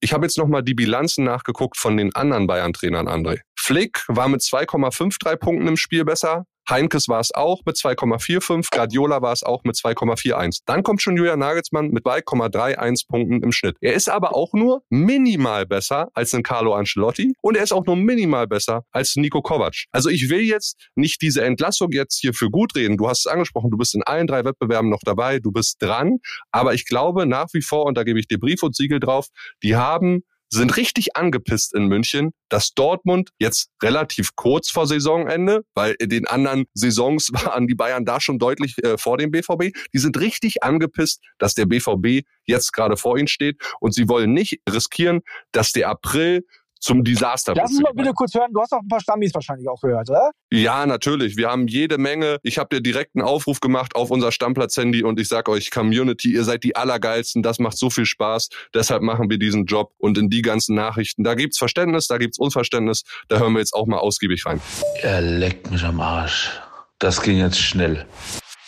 ich 0.00 0.12
habe 0.12 0.24
jetzt 0.26 0.38
nochmal 0.38 0.62
die 0.62 0.74
Bilanzen 0.74 1.24
nachgeguckt 1.24 1.76
von 1.76 1.96
den 1.96 2.14
anderen 2.14 2.46
Bayern-Trainern, 2.46 3.08
André. 3.08 3.40
Flick 3.56 4.04
war 4.08 4.28
mit 4.28 4.40
2,53 4.40 5.36
Punkten 5.36 5.68
im 5.68 5.76
Spiel 5.76 6.04
besser. 6.04 6.46
Heinkes 6.68 7.08
war 7.08 7.20
es 7.20 7.34
auch 7.34 7.62
mit 7.64 7.76
2,45, 7.76 8.68
Guardiola 8.70 9.22
war 9.22 9.32
es 9.32 9.42
auch 9.42 9.64
mit 9.64 9.76
2,41. 9.76 10.60
Dann 10.66 10.82
kommt 10.82 11.02
schon 11.02 11.16
Julian 11.16 11.38
Nagelsmann 11.38 11.88
mit 11.88 12.04
2,31 12.04 13.08
Punkten 13.08 13.42
im 13.42 13.52
Schnitt. 13.52 13.76
Er 13.80 13.94
ist 13.94 14.08
aber 14.08 14.34
auch 14.34 14.52
nur 14.52 14.82
minimal 14.88 15.66
besser 15.66 16.08
als 16.14 16.34
ein 16.34 16.42
Carlo 16.42 16.74
Ancelotti 16.74 17.34
und 17.40 17.56
er 17.56 17.62
ist 17.62 17.72
auch 17.72 17.84
nur 17.86 17.96
minimal 17.96 18.46
besser 18.46 18.84
als 18.90 19.16
Nico 19.16 19.42
Kovac. 19.42 19.84
Also 19.90 20.08
ich 20.08 20.28
will 20.28 20.40
jetzt 20.40 20.76
nicht 20.94 21.20
diese 21.22 21.42
Entlassung 21.42 21.90
jetzt 21.92 22.18
hier 22.20 22.34
für 22.34 22.50
gut 22.50 22.74
reden. 22.76 22.96
Du 22.96 23.08
hast 23.08 23.20
es 23.20 23.26
angesprochen, 23.26 23.70
du 23.70 23.76
bist 23.76 23.94
in 23.94 24.02
allen 24.02 24.26
drei 24.26 24.44
Wettbewerben 24.44 24.90
noch 24.90 25.02
dabei, 25.04 25.38
du 25.38 25.52
bist 25.52 25.82
dran, 25.82 26.18
aber 26.50 26.74
ich 26.74 26.86
glaube 26.86 27.26
nach 27.26 27.48
wie 27.52 27.62
vor, 27.62 27.86
und 27.86 27.96
da 27.96 28.04
gebe 28.04 28.18
ich 28.18 28.28
dir 28.28 28.38
Brief 28.38 28.62
und 28.62 28.76
Siegel 28.76 29.00
drauf, 29.00 29.28
die 29.62 29.76
haben 29.76 30.22
sind 30.58 30.76
richtig 30.76 31.16
angepisst 31.16 31.74
in 31.74 31.86
München, 31.86 32.32
dass 32.48 32.74
Dortmund 32.74 33.30
jetzt 33.38 33.70
relativ 33.82 34.36
kurz 34.36 34.70
vor 34.70 34.86
Saisonende, 34.86 35.62
weil 35.74 35.96
in 35.98 36.10
den 36.10 36.26
anderen 36.26 36.64
Saisons 36.74 37.30
waren 37.32 37.66
die 37.66 37.74
Bayern 37.74 38.04
da 38.04 38.20
schon 38.20 38.38
deutlich 38.38 38.76
äh, 38.84 38.98
vor 38.98 39.16
dem 39.16 39.30
BVB, 39.30 39.74
die 39.92 39.98
sind 39.98 40.18
richtig 40.20 40.62
angepisst, 40.62 41.22
dass 41.38 41.54
der 41.54 41.66
BVB 41.66 42.26
jetzt 42.44 42.72
gerade 42.72 42.96
vor 42.96 43.16
ihnen 43.16 43.28
steht. 43.28 43.60
Und 43.80 43.94
sie 43.94 44.08
wollen 44.08 44.32
nicht 44.32 44.60
riskieren, 44.68 45.20
dass 45.52 45.72
der 45.72 45.88
April 45.88 46.44
zum 46.82 47.04
Desaster. 47.04 47.54
Lass 47.54 47.70
uns 47.70 47.80
mal 47.80 47.92
bitte 47.94 48.12
kurz 48.12 48.34
hören. 48.34 48.52
Du 48.52 48.60
hast 48.60 48.72
auch 48.72 48.80
ein 48.80 48.88
paar 48.88 49.00
Stammis 49.00 49.32
wahrscheinlich 49.32 49.68
auch 49.68 49.80
gehört, 49.80 50.10
oder? 50.10 50.32
Ja, 50.50 50.84
natürlich. 50.84 51.36
Wir 51.36 51.48
haben 51.48 51.68
jede 51.68 51.96
Menge. 51.96 52.38
Ich 52.42 52.58
habe 52.58 52.74
dir 52.74 52.82
direkt 52.82 53.14
einen 53.14 53.24
Aufruf 53.24 53.60
gemacht 53.60 53.94
auf 53.94 54.10
unser 54.10 54.32
Stammplatz-Handy 54.32 55.04
und 55.04 55.18
ich 55.20 55.28
sag 55.28 55.48
euch, 55.48 55.70
Community, 55.70 56.32
ihr 56.32 56.44
seid 56.44 56.64
die 56.64 56.74
Allergeilsten. 56.74 57.42
Das 57.42 57.60
macht 57.60 57.78
so 57.78 57.88
viel 57.88 58.04
Spaß. 58.04 58.48
Deshalb 58.74 59.02
machen 59.02 59.30
wir 59.30 59.38
diesen 59.38 59.64
Job. 59.66 59.92
Und 59.98 60.18
in 60.18 60.28
die 60.28 60.42
ganzen 60.42 60.74
Nachrichten, 60.74 61.22
da 61.22 61.34
gibt's 61.34 61.58
Verständnis, 61.58 62.08
da 62.08 62.18
gibt's 62.18 62.38
Unverständnis. 62.38 63.04
Da 63.28 63.38
hören 63.38 63.52
wir 63.52 63.60
jetzt 63.60 63.74
auch 63.74 63.86
mal 63.86 63.98
ausgiebig 63.98 64.44
rein. 64.44 64.60
Er 65.02 65.20
leckt 65.20 65.70
mich 65.70 65.84
am 65.84 66.00
Arsch. 66.00 66.50
Das 66.98 67.22
ging 67.22 67.38
jetzt 67.38 67.58
schnell. 67.58 68.06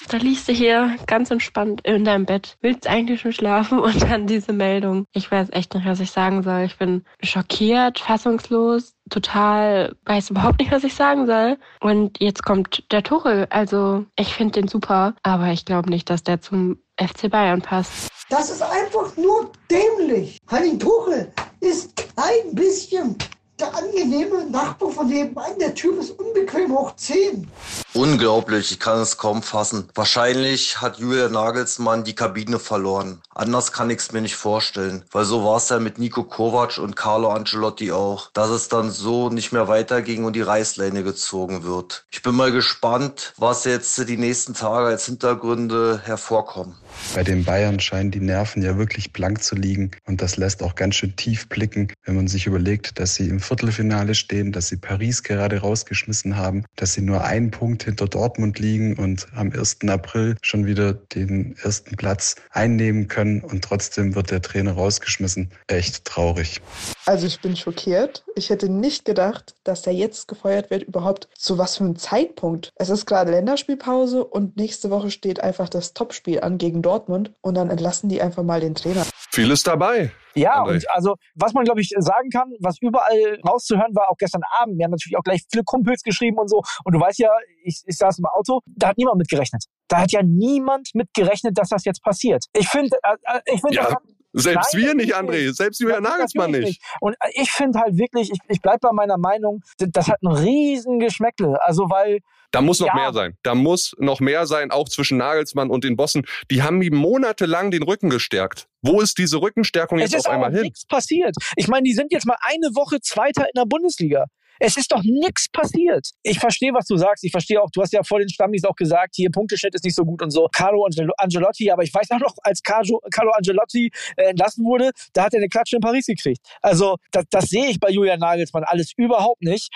Da 0.09 0.19
liegst 0.19 0.49
du 0.49 0.53
hier 0.53 0.97
ganz 1.07 1.31
entspannt 1.31 1.81
in 1.85 2.05
deinem 2.05 2.27
Bett, 2.27 2.57
willst 2.61 2.87
eigentlich 2.87 3.21
schon 3.21 3.33
schlafen 3.33 3.79
und 3.79 4.03
dann 4.03 4.27
diese 4.27 4.53
Meldung. 4.53 5.07
Ich 5.13 5.31
weiß 5.31 5.49
echt 5.53 5.75
nicht, 5.75 5.87
was 5.87 6.01
ich 6.01 6.11
sagen 6.11 6.43
soll. 6.43 6.63
Ich 6.63 6.77
bin 6.79 7.05
schockiert, 7.23 7.99
fassungslos, 7.99 8.95
total, 9.11 9.97
weiß 10.05 10.31
überhaupt 10.31 10.59
nicht, 10.59 10.73
was 10.73 10.85
ich 10.85 10.95
sagen 10.95 11.27
soll. 11.27 11.59
Und 11.81 12.21
jetzt 12.21 12.45
kommt 12.45 12.85
der 12.93 13.03
Tuchel. 13.03 13.47
Also 13.51 14.05
ich 14.17 14.35
finde 14.35 14.61
den 14.61 14.69
super, 14.69 15.15
aber 15.23 15.49
ich 15.49 15.65
glaube 15.65 15.91
nicht, 15.91 16.11
dass 16.11 16.23
der 16.23 16.41
zum 16.41 16.79
FC 16.99 17.31
Bayern 17.31 17.63
passt. 17.63 18.09
Das 18.29 18.51
ist 18.51 18.63
einfach 18.63 19.17
nur 19.17 19.53
dämlich. 19.71 20.39
Henning 20.49 20.79
Tuchel 20.79 21.33
ist 21.61 21.97
kein 22.17 22.55
bisschen 22.55 23.17
der 23.59 23.75
angenehme 23.75 24.45
Nachbar 24.51 24.91
von 24.91 25.09
nebenan. 25.09 25.59
Der 25.61 25.75
Typ 25.75 25.99
ist 25.99 26.11
unbequem 26.19 26.73
hoch 26.73 26.95
10. 26.97 27.49
Unglaublich, 27.97 28.73
ich 28.73 28.81
kann 28.81 28.99
es 28.99 29.19
kaum 29.19 29.45
fassen. 29.45 29.89
Wahrscheinlich 29.95 30.81
hat 30.81 30.99
Julia 30.99 31.29
Nagelsmann 31.29 32.03
die 32.03 32.17
Kabine 32.17 32.59
verloren. 32.59 33.23
Anders 33.33 33.71
kann 33.71 33.89
ich 33.89 34.01
es 34.01 34.11
mir 34.11 34.21
nicht 34.21 34.35
vorstellen. 34.35 35.05
Weil 35.13 35.25
so 35.25 35.45
war 35.45 35.59
es 35.59 35.69
ja 35.69 35.79
mit 35.79 36.01
Nico 36.01 36.25
Kovac 36.25 36.79
und 36.79 36.97
Carlo 36.97 37.31
Ancelotti 37.31 37.93
auch. 37.93 38.31
Dass 38.33 38.51
es 38.51 38.69
dann 38.69 38.91
so 38.91 39.31
nicht 39.31 39.53
mehr 39.53 39.69
weiterging 39.69 40.25
und 40.25 40.33
die 40.33 40.43
Reißleine 40.43 41.05
gezogen 41.05 41.63
wird. 41.63 42.05
Ich 42.11 42.21
bin 42.23 42.35
mal 42.35 42.51
gespannt, 42.51 43.33
was 43.37 43.63
jetzt 43.63 43.97
die 44.09 44.17
nächsten 44.17 44.55
Tage 44.55 44.89
als 44.89 45.07
Hintergründe 45.07 46.01
hervorkommen. 46.03 46.75
Bei 47.15 47.23
den 47.23 47.45
Bayern 47.45 47.81
scheinen 47.81 48.11
die 48.11 48.21
Nerven 48.21 48.63
ja 48.63 48.77
wirklich 48.77 49.13
blank 49.13 49.43
zu 49.43 49.55
liegen. 49.55 49.93
Und 50.05 50.21
das 50.21 50.37
lässt 50.37 50.63
auch 50.63 50.75
ganz 50.75 50.97
schön 50.97 51.15
tief 51.17 51.49
blicken, 51.49 51.93
wenn 52.05 52.17
man 52.17 52.29
sich 52.29 52.47
überlegt, 52.47 52.99
dass 52.99 53.15
sie 53.15 53.29
im 53.29 53.41
Viertelfinale 53.41 54.15
stehen, 54.15 54.53
dass 54.53 54.69
sie 54.69 54.77
Paris 54.77 55.23
gerade 55.23 55.59
rausgeschmissen 55.59 56.37
haben, 56.37 56.65
dass 56.77 56.95
sie 56.95 57.03
nur 57.03 57.25
einen 57.25 57.51
Punkt 57.51 57.85
hinter 57.85 58.07
Dortmund 58.07 58.59
liegen 58.59 58.95
und 58.95 59.27
am 59.35 59.53
1. 59.53 59.79
April 59.89 60.37
schon 60.43 60.67
wieder 60.67 60.95
den 60.95 61.57
ersten 61.63 61.97
Platz 61.97 62.37
einnehmen 62.51 63.09
können 63.09 63.41
und 63.41 63.63
trotzdem 63.63 64.15
wird 64.15 64.31
der 64.31 64.43
Trainer 64.43 64.73
rausgeschmissen. 64.73 65.51
Echt 65.69 66.05
traurig. 66.05 66.61
Also 67.07 67.27
ich 67.27 67.41
bin 67.41 67.55
schockiert. 67.57 68.25
Ich 68.35 68.51
hätte 68.51 68.69
nicht 68.69 69.05
gedacht, 69.05 69.55
dass 69.65 69.83
der 69.83 69.93
jetzt 69.93 70.27
gefeuert 70.29 70.71
wird, 70.71 70.85
überhaupt 70.85 71.29
zu 71.37 71.59
was 71.59 71.77
für 71.77 71.85
einem 71.85 71.97
Zeitpunkt. 71.97 72.73
Es 72.77 72.89
ist 72.89 73.07
gerade 73.07 73.31
Länderspielpause 73.31 74.25
und 74.25 74.57
nächste 74.57 74.91
Woche 74.91 75.11
steht 75.11 75.41
einfach 75.41 75.69
das 75.69 75.93
Topspiel 75.93 76.41
an 76.41 76.57
gegen 76.59 76.81
Dortmund 76.83 77.33
und 77.43 77.55
dann 77.57 77.71
entlassen 77.71 78.09
die 78.09 78.23
einfach 78.23 78.43
mal 78.43 78.61
den 78.61 78.75
Trainer. 78.75 79.05
Vieles 79.31 79.63
dabei. 79.63 80.13
Ja, 80.37 80.65
André. 80.65 80.75
und 80.75 80.85
also, 80.91 81.15
was 81.37 81.53
man, 81.53 81.65
glaube 81.65 81.81
ich, 81.81 81.91
sagen 81.97 82.29
kann, 82.31 82.53
was 82.59 82.77
überall 82.81 83.39
rauszuhören 83.47 83.95
war, 83.95 84.11
auch 84.11 84.17
gestern 84.17 84.43
Abend, 84.61 84.79
wir 84.79 84.85
haben 84.85 84.91
natürlich 84.91 85.17
auch 85.17 85.23
gleich 85.23 85.43
viele 85.51 85.63
Kumpels 85.63 86.03
geschrieben 86.03 86.39
und 86.39 86.49
so. 86.49 86.61
Und 86.85 86.93
du 86.95 87.01
weißt 87.01 87.19
ja, 87.21 87.31
ich, 87.63 87.83
ich 87.87 87.97
saß 87.97 88.19
im 88.19 88.27
Auto, 88.27 88.61
da 88.67 88.89
hat 88.89 88.99
niemand 88.99 89.19
mit 89.19 89.29
gerechnet. 89.29 89.65
Da 89.87 90.01
hat 90.01 90.11
ja 90.11 90.23
niemand 90.25 90.89
mit 90.95 91.13
gerechnet, 91.15 91.57
dass 91.57 91.69
das 91.69 91.85
jetzt 91.85 92.03
passiert. 92.03 92.47
Ich 92.53 92.69
finde, 92.69 92.97
äh, 93.05 93.37
äh, 93.37 93.41
ich 93.47 93.61
finde, 93.61 93.77
Ja, 93.77 93.83
das 93.85 93.93
hat- 93.95 94.03
Selbst 94.37 94.75
Nein, 94.75 94.83
wir 94.83 94.95
nicht, 94.95 95.17
André. 95.17 95.53
Selbst 95.55 95.81
Julian 95.81 96.03
Nagelsmann 96.03 96.51
natürlich 96.51 96.81
nicht. 96.81 96.83
Und 97.01 97.15
ich 97.35 97.51
finde 97.51 97.79
halt 97.79 97.97
wirklich, 97.97 98.31
ich, 98.33 98.39
ich 98.49 98.61
bleib 98.61 98.81
bei 98.81 98.91
meiner 98.93 99.17
Meinung, 99.17 99.63
das 99.79 100.09
hat 100.09 100.19
einen 100.25 100.35
riesen 100.37 100.99
Geschmäckle. 100.99 101.59
Also, 101.65 101.89
weil 101.89 102.19
Da 102.51 102.61
muss 102.61 102.81
noch 102.81 102.89
Ja. 102.89 102.95
mehr 102.95 103.13
sein. 103.13 103.37
Da 103.43 103.55
muss 103.55 103.95
noch 103.99 104.21
mehr 104.21 104.47
sein, 104.47 104.71
auch 104.71 104.89
zwischen 104.89 105.19
Nagelsmann 105.19 105.71
und 105.71 105.85
den 105.85 105.97
Bossen. 105.97 106.27
Die 106.51 106.63
haben 106.63 106.83
ihm 106.83 106.97
monatelang 106.97 107.71
den 107.71 107.83
Rücken 107.85 108.11
gestärkt. 108.11 108.67
Wo 108.83 109.01
ist 109.01 109.19
diese 109.19 109.41
Rückenstärkung 109.41 109.99
es 109.99 110.11
jetzt 110.11 110.21
ist 110.21 110.27
auf 110.27 110.33
einmal 110.35 110.53
hin? 110.53 110.63
nichts 110.63 110.85
passiert. 110.87 111.35
Ich 111.57 111.69
meine, 111.69 111.85
die 111.85 111.95
sind 111.95 112.13
jetzt 112.13 112.27
mal 112.27 112.37
eine 112.41 112.75
Woche 112.75 113.01
Zweiter 113.01 113.45
in 113.45 113.53
der 113.57 113.67
Bundesliga. 113.67 114.27
Es 114.59 114.77
ist 114.77 114.93
doch 114.93 115.03
nichts 115.03 115.49
passiert. 115.49 116.11
Ich 116.23 116.39
verstehe, 116.39 116.73
was 116.73 116.87
du 116.87 116.97
sagst. 116.97 117.25
Ich 117.25 117.33
verstehe 117.33 117.61
auch, 117.61 117.71
du 117.71 117.83
hast 117.83 117.93
ja 117.93 118.03
vor 118.03 118.19
den 118.19 118.29
Stammis 118.29 118.65
auch 118.65 118.77
gesagt, 118.77 119.15
hier 119.17 119.31
Punkteschnitt 119.31 119.75
ist 119.75 119.85
nicht 119.85 119.97
so 119.97 120.05
gut 120.05 120.23
und 120.23 120.31
so. 120.31 120.49
Carlo 120.53 120.85
Angel 120.85 121.11
Angelotti, 121.19 121.71
aber 121.71 121.83
ich 121.83 121.93
weiß 121.93 122.11
auch 122.13 122.21
noch, 122.21 122.35
als 122.43 122.63
Carlo, 122.63 123.01
Carlo 123.13 123.33
Angelotti 123.33 123.91
äh, 124.17 124.31
entlassen 124.31 124.65
wurde, 124.65 124.91
da 125.13 125.25
hat 125.25 125.35
er 125.35 125.39
eine 125.39 125.49
Klatsche 125.49 125.77
in 125.77 125.81
Paris 125.81 126.07
gekriegt. 126.07 126.41
Also 126.63 126.97
das, 127.13 127.25
das 127.31 127.47
sehe 127.47 127.67
ich 127.67 127.81
bei 127.81 127.91
Julian 127.91 128.21
Nagelsmann 128.21 128.65
alles 128.65 128.93
überhaupt 128.97 129.43
nicht. 129.43 129.71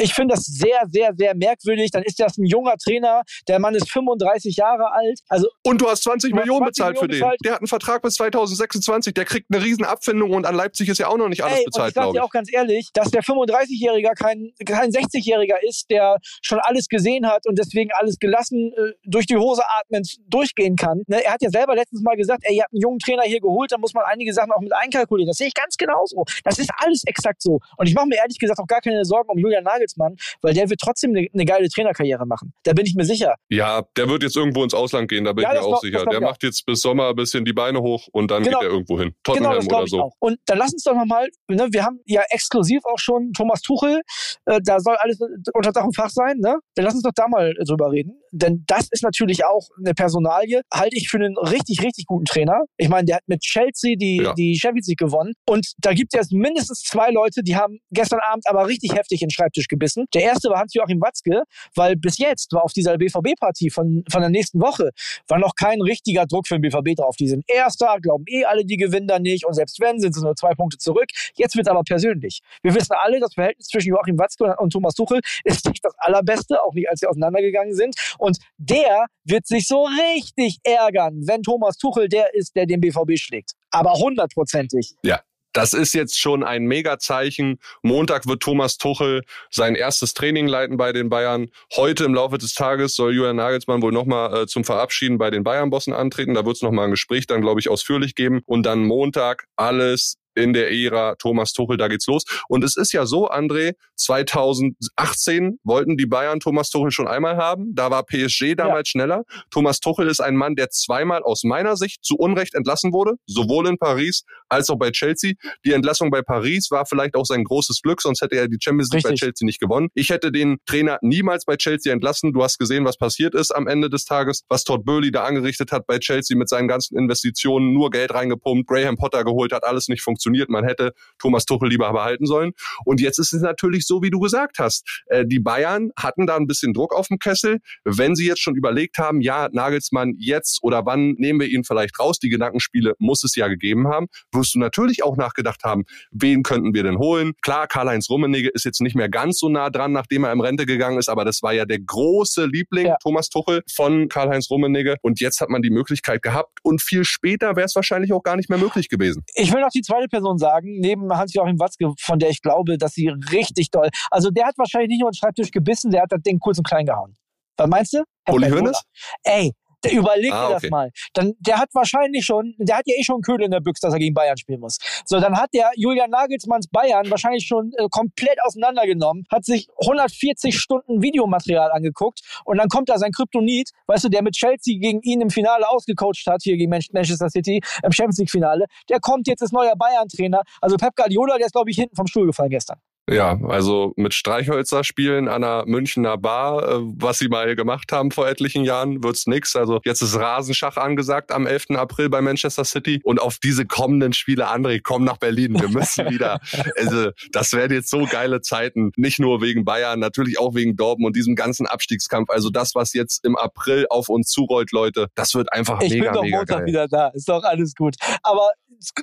Ich 0.00 0.14
finde 0.14 0.34
das 0.34 0.44
sehr, 0.44 0.80
sehr, 0.90 1.12
sehr 1.16 1.34
merkwürdig. 1.34 1.90
Dann 1.90 2.02
ist 2.02 2.18
das 2.20 2.38
ein 2.38 2.46
junger 2.46 2.76
Trainer. 2.76 3.22
Der 3.48 3.58
Mann 3.58 3.74
ist 3.74 3.90
35 3.90 4.56
Jahre 4.56 4.92
alt. 4.92 5.20
Also 5.28 5.48
Und 5.64 5.80
du 5.80 5.88
hast 5.88 6.02
20 6.04 6.30
Du 6.30 6.36
hast 6.36 6.40
Millionen 6.44 6.60
20 6.66 6.70
bezahlt 6.72 6.98
für 6.98 7.04
Millionen 7.06 7.18
den. 7.20 7.20
bezahlt. 7.20 7.40
Der 7.44 7.52
hat 7.52 7.60
einen 7.60 7.66
Vertrag 7.68 8.02
bis 8.02 8.14
2026. 8.14 9.14
Der 9.14 9.24
kriegt 9.24 9.46
eine 9.52 9.64
riesen 9.64 9.84
Abfindung 9.84 10.30
und 10.32 10.46
an 10.46 10.54
Leipzig 10.54 10.88
ist 10.88 10.98
ja 10.98 11.08
auch 11.08 11.16
noch 11.16 11.28
nicht 11.28 11.42
alles 11.42 11.54
Ey, 11.58 11.60
und 11.60 11.64
bezahlt, 11.66 11.88
ich 11.90 11.94
sag 11.94 12.02
glaube 12.02 12.14
dir 12.18 12.20
ich. 12.20 12.24
auch 12.24 12.30
ganz 12.30 12.52
ehrlich, 12.52 12.88
dass 12.94 13.10
der 13.10 13.22
35-Jähriger 13.22 14.14
kein, 14.14 14.52
kein 14.64 14.90
60-Jähriger 14.90 15.56
ist, 15.68 15.90
der 15.90 16.16
schon 16.42 16.58
alles 16.60 16.88
gesehen 16.88 17.26
hat 17.28 17.46
und 17.46 17.58
deswegen 17.58 17.90
alles 17.98 18.18
gelassen 18.18 18.72
äh, 18.76 18.92
durch 19.04 19.26
die 19.26 19.36
Hose 19.36 19.62
atmend 19.80 20.16
durchgehen 20.28 20.76
kann. 20.76 21.02
Ne, 21.06 21.24
er 21.24 21.32
hat 21.32 21.42
ja 21.42 21.50
selber 21.50 21.74
letztens 21.74 22.02
mal 22.02 22.16
gesagt, 22.16 22.42
ey, 22.44 22.56
ihr 22.56 22.62
habt 22.62 22.72
einen 22.72 22.82
jungen 22.82 22.98
Trainer 22.98 23.22
hier 23.24 23.40
geholt, 23.40 23.72
da 23.72 23.78
muss 23.78 23.94
man 23.94 24.04
einige 24.06 24.32
Sachen 24.32 24.52
auch 24.52 24.60
mit 24.60 24.72
einkalkulieren. 24.74 25.28
Das 25.28 25.36
sehe 25.38 25.48
ich 25.48 25.54
ganz 25.54 25.76
genauso. 25.76 26.24
Das 26.44 26.58
ist 26.58 26.70
alles 26.78 27.02
exakt 27.06 27.42
so. 27.42 27.58
Und 27.76 27.88
ich 27.88 27.94
mache 27.94 28.06
mir 28.06 28.16
ehrlich 28.16 28.38
gesagt 28.38 28.60
auch 28.60 28.66
gar 28.66 28.80
keine 28.80 29.04
Sorgen 29.04 29.28
um 29.30 29.38
Julian 29.38 29.64
Nagelsmann, 29.96 30.16
weil 30.42 30.54
der 30.54 30.68
wird 30.70 30.80
trotzdem 30.80 31.10
eine, 31.10 31.26
eine 31.32 31.44
geile 31.44 31.68
Trainerkarriere 31.68 32.26
machen. 32.26 32.52
Da 32.64 32.72
bin 32.72 32.86
ich 32.86 32.94
mir 32.94 33.04
sicher. 33.04 33.34
Ja, 33.48 33.82
der 33.96 34.08
wird 34.08 34.22
jetzt 34.22 34.36
irgendwo 34.36 34.62
ins 34.64 34.74
Ausland 34.74 35.08
gehen, 35.08 35.24
da 35.24 35.32
bin 35.32 35.42
Ja, 35.44 35.54
ich 35.54 35.60
mir 35.60 35.66
auch 35.66 35.80
sicher. 35.80 36.04
Der 36.06 36.20
macht 36.20 36.42
jetzt 36.42 36.64
bis 36.66 36.80
Sommer 36.80 37.08
ein 37.10 37.16
bisschen 37.16 37.44
die 37.44 37.52
Beine 37.52 37.80
hoch 37.80 38.08
und 38.12 38.30
dann 38.30 38.42
Genau. 38.42 38.58
geht 38.60 38.68
er 38.68 38.72
irgendwo 38.72 38.98
hin. 38.98 39.14
Genau, 39.24 39.34
Tottenham 39.34 39.54
das 39.56 39.66
glaube 39.68 39.76
oder 39.76 39.84
ich 39.84 39.90
so. 39.90 40.00
auch. 40.02 40.12
Und 40.18 40.38
dann 40.46 40.58
lass 40.58 40.72
uns 40.72 40.82
doch 40.84 40.94
nochmal, 40.94 41.28
ne, 41.48 41.68
wir 41.70 41.84
haben 41.84 42.00
ja 42.06 42.22
exklusiv 42.30 42.80
auch 42.84 42.98
schon 42.98 43.32
Thomas 43.32 43.60
Tuchel, 43.62 44.00
äh, 44.46 44.60
da 44.64 44.80
soll 44.80 44.96
alles 44.96 45.18
unter 45.52 45.72
Dach 45.72 45.84
und 45.84 45.96
Fach 45.96 46.10
sein, 46.10 46.36
ne? 46.38 46.56
Dann 46.74 46.84
lass 46.84 46.94
uns 46.94 47.02
doch 47.02 47.12
da 47.14 47.26
mal 47.28 47.54
drüber 47.66 47.90
reden. 47.90 48.20
Denn 48.32 48.64
das 48.66 48.88
ist 48.90 49.02
natürlich 49.02 49.44
auch 49.44 49.68
eine 49.78 49.94
Personalie, 49.94 50.60
halte 50.72 50.96
ich 50.96 51.08
für 51.08 51.16
einen 51.18 51.36
richtig, 51.38 51.82
richtig 51.82 52.06
guten 52.06 52.24
Trainer. 52.26 52.60
Ich 52.76 52.88
meine, 52.88 53.06
der 53.06 53.16
hat 53.16 53.22
mit 53.26 53.40
Chelsea 53.40 53.96
die, 53.96 54.20
Ja. 54.22 54.34
die 54.34 54.58
Champions 54.58 54.86
League 54.88 54.98
gewonnen. 54.98 55.32
Und 55.48 55.72
da 55.78 55.92
gibt 55.92 56.14
es 56.14 56.30
mindestens 56.30 56.80
zwei 56.82 57.10
Leute, 57.10 57.42
die 57.42 57.56
haben 57.56 57.78
gestern 57.90 58.20
Abend 58.30 58.44
aber 58.48 58.66
richtig 58.66 58.94
heftig 58.94 59.22
in 59.22 59.28
den 59.28 59.30
Schreibtisch 59.32 59.68
gebissen. 59.78 60.06
Der 60.14 60.22
erste 60.22 60.50
war 60.50 60.60
Hans-Joachim 60.60 61.00
Watzke, 61.00 61.42
weil 61.74 61.96
bis 61.96 62.18
jetzt 62.18 62.52
war 62.52 62.64
auf 62.64 62.72
dieser 62.72 62.98
BVB-Partie 62.98 63.70
von, 63.70 64.04
von 64.10 64.20
der 64.20 64.30
nächsten 64.30 64.60
Woche 64.60 64.90
war 65.28 65.38
noch 65.38 65.54
kein 65.54 65.80
richtiger 65.80 66.26
Druck 66.26 66.46
für 66.46 66.58
den 66.58 66.62
BVB 66.62 66.96
drauf. 66.96 67.16
Die 67.16 67.28
sind 67.28 67.44
Erster, 67.48 67.98
glauben 68.00 68.24
eh 68.28 68.44
alle, 68.44 68.64
die 68.64 68.76
gewinnen 68.76 69.06
da 69.06 69.18
nicht. 69.18 69.46
Und 69.46 69.54
selbst 69.54 69.80
wenn, 69.80 70.00
sind 70.00 70.14
sie 70.14 70.22
nur 70.22 70.34
zwei 70.34 70.54
Punkte 70.54 70.78
zurück. 70.78 71.08
Jetzt 71.36 71.56
wird 71.56 71.66
es 71.66 71.70
aber 71.70 71.82
persönlich. 71.82 72.40
Wir 72.62 72.74
wissen 72.74 72.94
alle, 73.00 73.20
das 73.20 73.34
Verhältnis 73.34 73.66
zwischen 73.68 73.90
Joachim 73.90 74.18
Watzke 74.18 74.44
und, 74.44 74.58
und 74.58 74.70
Thomas 74.70 74.94
Tuchel 74.94 75.20
ist 75.44 75.66
nicht 75.66 75.84
das 75.84 75.94
allerbeste, 75.98 76.62
auch 76.62 76.74
nicht 76.74 76.88
als 76.88 77.00
sie 77.00 77.06
auseinandergegangen 77.06 77.74
sind. 77.74 77.94
Und 78.18 78.38
der 78.56 79.06
wird 79.24 79.46
sich 79.46 79.66
so 79.66 79.84
richtig 79.84 80.58
ärgern, 80.64 81.22
wenn 81.26 81.42
Thomas 81.42 81.76
Tuchel 81.78 82.08
der 82.08 82.34
ist, 82.34 82.56
der 82.56 82.66
den 82.66 82.80
BVB 82.80 83.16
schlägt. 83.16 83.52
Aber 83.70 83.92
hundertprozentig. 83.92 84.94
Ja. 85.02 85.20
Das 85.52 85.72
ist 85.72 85.94
jetzt 85.94 86.18
schon 86.18 86.44
ein 86.44 86.64
Mega-Zeichen. 86.64 87.58
Montag 87.82 88.26
wird 88.26 88.42
Thomas 88.42 88.76
Tuchel 88.76 89.22
sein 89.50 89.74
erstes 89.74 90.14
Training 90.14 90.46
leiten 90.46 90.76
bei 90.76 90.92
den 90.92 91.08
Bayern. 91.08 91.48
Heute 91.74 92.04
im 92.04 92.14
Laufe 92.14 92.38
des 92.38 92.54
Tages 92.54 92.94
soll 92.94 93.14
Julian 93.14 93.36
Nagelsmann 93.36 93.82
wohl 93.82 93.92
nochmal 93.92 94.42
äh, 94.42 94.46
zum 94.46 94.64
Verabschieden 94.64 95.18
bei 95.18 95.30
den 95.30 95.44
Bayern-Bossen 95.44 95.92
antreten. 95.92 96.34
Da 96.34 96.44
wird 96.44 96.56
es 96.56 96.62
nochmal 96.62 96.86
ein 96.86 96.90
Gespräch 96.90 97.26
dann, 97.26 97.40
glaube 97.40 97.60
ich, 97.60 97.68
ausführlich 97.68 98.14
geben. 98.14 98.40
Und 98.46 98.64
dann 98.64 98.84
Montag 98.84 99.46
alles 99.56 100.16
in 100.38 100.52
der 100.52 100.72
Ära 100.72 101.16
Thomas 101.16 101.52
Tuchel, 101.52 101.76
da 101.76 101.88
geht's 101.88 102.06
los. 102.06 102.24
Und 102.48 102.64
es 102.64 102.76
ist 102.76 102.92
ja 102.92 103.06
so, 103.06 103.28
André, 103.28 103.74
2018 103.96 105.58
wollten 105.64 105.96
die 105.96 106.06
Bayern 106.06 106.40
Thomas 106.40 106.70
Tuchel 106.70 106.90
schon 106.90 107.08
einmal 107.08 107.36
haben. 107.36 107.74
Da 107.74 107.90
war 107.90 108.04
PSG 108.04 108.54
damals 108.56 108.88
schneller. 108.88 109.24
Thomas 109.50 109.80
Tuchel 109.80 110.08
ist 110.08 110.20
ein 110.20 110.36
Mann, 110.36 110.54
der 110.54 110.70
zweimal 110.70 111.22
aus 111.22 111.44
meiner 111.44 111.76
Sicht 111.76 112.04
zu 112.04 112.16
Unrecht 112.16 112.54
entlassen 112.54 112.92
wurde, 112.92 113.14
sowohl 113.26 113.68
in 113.68 113.78
Paris 113.78 114.24
als 114.48 114.70
auch 114.70 114.78
bei 114.78 114.90
Chelsea. 114.90 115.32
Die 115.64 115.72
Entlassung 115.72 116.10
bei 116.10 116.22
Paris 116.22 116.70
war 116.70 116.86
vielleicht 116.86 117.14
auch 117.14 117.24
sein 117.24 117.44
großes 117.44 117.82
Glück, 117.82 118.00
sonst 118.00 118.20
hätte 118.22 118.36
er 118.36 118.48
die 118.48 118.58
Champions 118.60 118.90
League 118.92 119.04
Richtig. 119.04 119.20
bei 119.20 119.26
Chelsea 119.26 119.46
nicht 119.46 119.60
gewonnen. 119.60 119.88
Ich 119.94 120.10
hätte 120.10 120.32
den 120.32 120.58
Trainer 120.66 120.98
niemals 121.02 121.44
bei 121.44 121.56
Chelsea 121.56 121.92
entlassen. 121.92 122.32
Du 122.32 122.42
hast 122.42 122.58
gesehen, 122.58 122.84
was 122.84 122.96
passiert 122.96 123.34
ist 123.34 123.54
am 123.54 123.66
Ende 123.66 123.90
des 123.90 124.04
Tages, 124.04 124.44
was 124.48 124.64
Todd 124.64 124.84
Burley 124.84 125.10
da 125.10 125.24
angerichtet 125.24 125.72
hat 125.72 125.86
bei 125.86 125.98
Chelsea 125.98 126.36
mit 126.36 126.48
seinen 126.48 126.68
ganzen 126.68 126.96
Investitionen, 126.96 127.72
nur 127.72 127.90
Geld 127.90 128.14
reingepumpt, 128.14 128.68
Graham 128.68 128.96
Potter 128.96 129.24
geholt, 129.24 129.52
hat 129.52 129.64
alles 129.64 129.88
nicht 129.88 130.02
funktioniert. 130.02 130.27
Man 130.48 130.64
hätte 130.64 130.92
Thomas 131.18 131.44
Tuchel 131.44 131.68
lieber 131.68 131.92
behalten 131.92 132.26
sollen. 132.26 132.52
Und 132.84 133.00
jetzt 133.00 133.18
ist 133.18 133.32
es 133.32 133.42
natürlich 133.42 133.86
so, 133.86 134.02
wie 134.02 134.10
du 134.10 134.20
gesagt 134.20 134.58
hast. 134.58 135.02
Äh, 135.06 135.26
die 135.26 135.38
Bayern 135.38 135.90
hatten 135.96 136.26
da 136.26 136.36
ein 136.36 136.46
bisschen 136.46 136.72
Druck 136.72 136.94
auf 136.94 137.08
dem 137.08 137.18
Kessel. 137.18 137.58
Wenn 137.84 138.14
sie 138.14 138.26
jetzt 138.26 138.40
schon 138.40 138.56
überlegt 138.56 138.98
haben, 138.98 139.20
ja, 139.20 139.48
Nagelsmann 139.52 140.14
jetzt 140.18 140.58
oder 140.62 140.84
wann 140.86 141.12
nehmen 141.18 141.40
wir 141.40 141.48
ihn 141.48 141.64
vielleicht 141.64 141.98
raus, 141.98 142.18
die 142.18 142.28
Gedankenspiele 142.28 142.94
muss 142.98 143.24
es 143.24 143.34
ja 143.36 143.48
gegeben 143.48 143.88
haben, 143.88 144.06
wirst 144.32 144.54
du 144.54 144.58
natürlich 144.58 145.02
auch 145.04 145.16
nachgedacht 145.16 145.64
haben, 145.64 145.84
wen 146.10 146.42
könnten 146.42 146.74
wir 146.74 146.82
denn 146.82 146.98
holen? 146.98 147.32
Klar, 147.42 147.66
Karl-Heinz 147.66 148.10
Rummenigge 148.10 148.48
ist 148.50 148.64
jetzt 148.64 148.80
nicht 148.80 148.96
mehr 148.96 149.08
ganz 149.08 149.38
so 149.38 149.48
nah 149.48 149.70
dran, 149.70 149.92
nachdem 149.92 150.24
er 150.24 150.32
in 150.32 150.40
Rente 150.40 150.66
gegangen 150.66 150.98
ist, 150.98 151.08
aber 151.08 151.24
das 151.24 151.42
war 151.42 151.52
ja 151.52 151.64
der 151.64 151.80
große 151.80 152.46
Liebling, 152.46 152.86
Ja. 152.86 152.96
Thomas 153.02 153.28
Tuchel, 153.28 153.62
von 153.72 154.08
Karl-Heinz 154.08 154.50
Rummenigge. 154.50 154.96
Und 155.02 155.20
jetzt 155.20 155.40
hat 155.40 155.48
man 155.48 155.62
die 155.62 155.70
Möglichkeit 155.70 156.22
gehabt 156.22 156.58
und 156.62 156.82
viel 156.82 157.04
später 157.04 157.56
wäre 157.56 157.66
es 157.66 157.74
wahrscheinlich 157.74 158.12
auch 158.12 158.22
gar 158.22 158.36
nicht 158.36 158.48
mehr 158.48 158.58
möglich 158.58 158.88
gewesen. 158.88 159.24
Ich 159.34 159.52
will 159.52 159.60
noch 159.60 159.70
die 159.70 159.82
zweite 159.82 160.07
Person 160.08 160.38
sagen, 160.38 160.80
neben 160.80 161.12
Hans-Joachim 161.12 161.58
Watzke, 161.58 161.92
von 162.00 162.18
der 162.18 162.30
ich 162.30 162.42
glaube, 162.42 162.78
dass 162.78 162.92
sie 162.92 163.08
richtig 163.08 163.70
doll. 163.70 163.88
Also 164.10 164.30
der 164.30 164.46
hat 164.46 164.58
wahrscheinlich 164.58 164.88
nicht 164.88 165.00
nur 165.00 165.10
den 165.10 165.14
Schreibtisch 165.14 165.50
gebissen, 165.50 165.90
der 165.90 166.02
hat 166.02 166.12
das 166.12 166.22
Ding 166.22 166.38
kurz 166.38 166.58
und 166.58 166.66
klein 166.66 166.86
gehauen. 166.86 167.16
Was 167.56 167.68
meinst 167.68 167.92
du? 167.92 168.04
Herr 168.24 168.34
Uli 168.34 168.50
Hoeneß? 168.50 168.82
Ey, 169.24 169.52
der 169.84 169.92
überleg 169.92 170.32
Ah, 170.32 170.48
dir 170.48 170.54
okay. 170.54 170.58
das 170.62 170.70
mal. 170.70 170.90
Dann, 171.14 171.34
der 171.40 171.58
hat 171.58 171.68
wahrscheinlich 171.74 172.24
schon, 172.24 172.54
der 172.58 172.76
hat 172.78 172.84
ja 172.86 172.94
eh 172.98 173.04
schon 173.04 173.20
Köhle 173.22 173.44
in 173.44 173.50
der 173.50 173.60
Büchse, 173.60 173.80
dass 173.86 173.92
er 173.94 173.98
gegen 173.98 174.14
Bayern 174.14 174.36
spielen 174.36 174.60
muss. 174.60 174.78
So, 175.04 175.20
dann 175.20 175.36
hat 175.36 175.50
der 175.54 175.70
Julian 175.76 176.10
Nagelsmanns 176.10 176.68
Bayern 176.68 177.10
wahrscheinlich 177.10 177.46
schon 177.46 177.72
äh, 177.76 177.86
komplett 177.90 178.38
auseinandergenommen, 178.44 179.24
hat 179.30 179.44
sich 179.44 179.68
140 179.80 180.58
Stunden 180.58 181.02
Videomaterial 181.02 181.70
angeguckt 181.72 182.20
und 182.44 182.58
dann 182.58 182.68
kommt 182.68 182.88
da 182.88 182.98
sein 182.98 183.12
Kryptonit, 183.12 183.70
weißt 183.86 184.04
du, 184.04 184.08
der 184.08 184.22
mit 184.22 184.34
Chelsea 184.34 184.78
gegen 184.78 185.00
ihn 185.02 185.20
im 185.20 185.30
Finale 185.30 185.68
ausgecoacht 185.68 186.26
hat, 186.26 186.42
hier 186.42 186.56
gegen 186.56 186.70
Man- 186.70 186.82
Manchester 186.92 187.28
City 187.30 187.60
im 187.82 187.92
Champions 187.92 188.18
League 188.18 188.30
Finale. 188.30 188.66
Der 188.88 189.00
kommt 189.00 189.26
jetzt 189.28 189.42
als 189.42 189.52
neuer 189.52 189.74
Bayern-Trainer. 189.76 190.42
Also 190.60 190.76
Pep 190.76 190.94
Guardiola, 190.96 191.36
der 191.36 191.46
ist, 191.46 191.52
glaube 191.52 191.70
ich, 191.70 191.76
hinten 191.76 191.94
vom 191.96 192.06
Stuhl 192.06 192.26
gefallen 192.26 192.50
gestern. 192.50 192.78
Ja, 193.08 193.38
also 193.48 193.92
mit 193.96 194.14
Streichhölzer 194.14 194.84
spielen 194.84 195.28
an 195.28 195.42
einer 195.44 195.64
Münchner 195.66 196.18
Bar, 196.18 196.62
äh, 196.62 196.78
was 196.82 197.18
sie 197.18 197.28
mal 197.28 197.54
gemacht 197.56 197.90
haben 197.92 198.10
vor 198.10 198.28
etlichen 198.28 198.64
Jahren, 198.64 199.02
wird's 199.02 199.26
nix. 199.26 199.56
Also 199.56 199.80
jetzt 199.84 200.02
ist 200.02 200.14
Rasenschach 200.16 200.76
angesagt 200.76 201.32
am 201.32 201.46
11. 201.46 201.76
April 201.76 202.08
bei 202.10 202.20
Manchester 202.20 202.64
City 202.64 203.00
und 203.04 203.20
auf 203.20 203.38
diese 203.38 203.64
kommenden 203.66 204.12
Spiele, 204.12 204.48
André, 204.48 204.80
komm 204.82 205.04
nach 205.04 205.16
Berlin, 205.16 205.58
wir 205.60 205.68
müssen 205.68 206.10
wieder. 206.10 206.40
Also 206.76 207.10
das 207.32 207.52
werden 207.52 207.72
jetzt 207.72 207.90
so 207.90 208.04
geile 208.10 208.40
Zeiten, 208.40 208.92
nicht 208.96 209.18
nur 209.18 209.40
wegen 209.42 209.64
Bayern, 209.64 209.98
natürlich 210.00 210.38
auch 210.38 210.54
wegen 210.54 210.76
Dortmund 210.76 211.08
und 211.08 211.16
diesem 211.16 211.34
ganzen 211.34 211.66
Abstiegskampf. 211.66 212.30
Also 212.30 212.50
das, 212.50 212.74
was 212.74 212.92
jetzt 212.92 213.24
im 213.24 213.36
April 213.36 213.86
auf 213.90 214.08
uns 214.08 214.28
zurollt, 214.28 214.72
Leute, 214.72 215.06
das 215.14 215.34
wird 215.34 215.52
einfach 215.52 215.80
Ich 215.80 215.92
mega, 215.92 216.04
bin 216.04 216.12
doch 216.14 216.22
mega 216.22 216.36
Montag 216.38 216.58
geil. 216.58 216.66
wieder 216.66 216.88
da. 216.88 217.08
Ist 217.08 217.28
doch 217.28 217.42
alles 217.42 217.74
gut. 217.74 217.96
Aber 218.22 218.50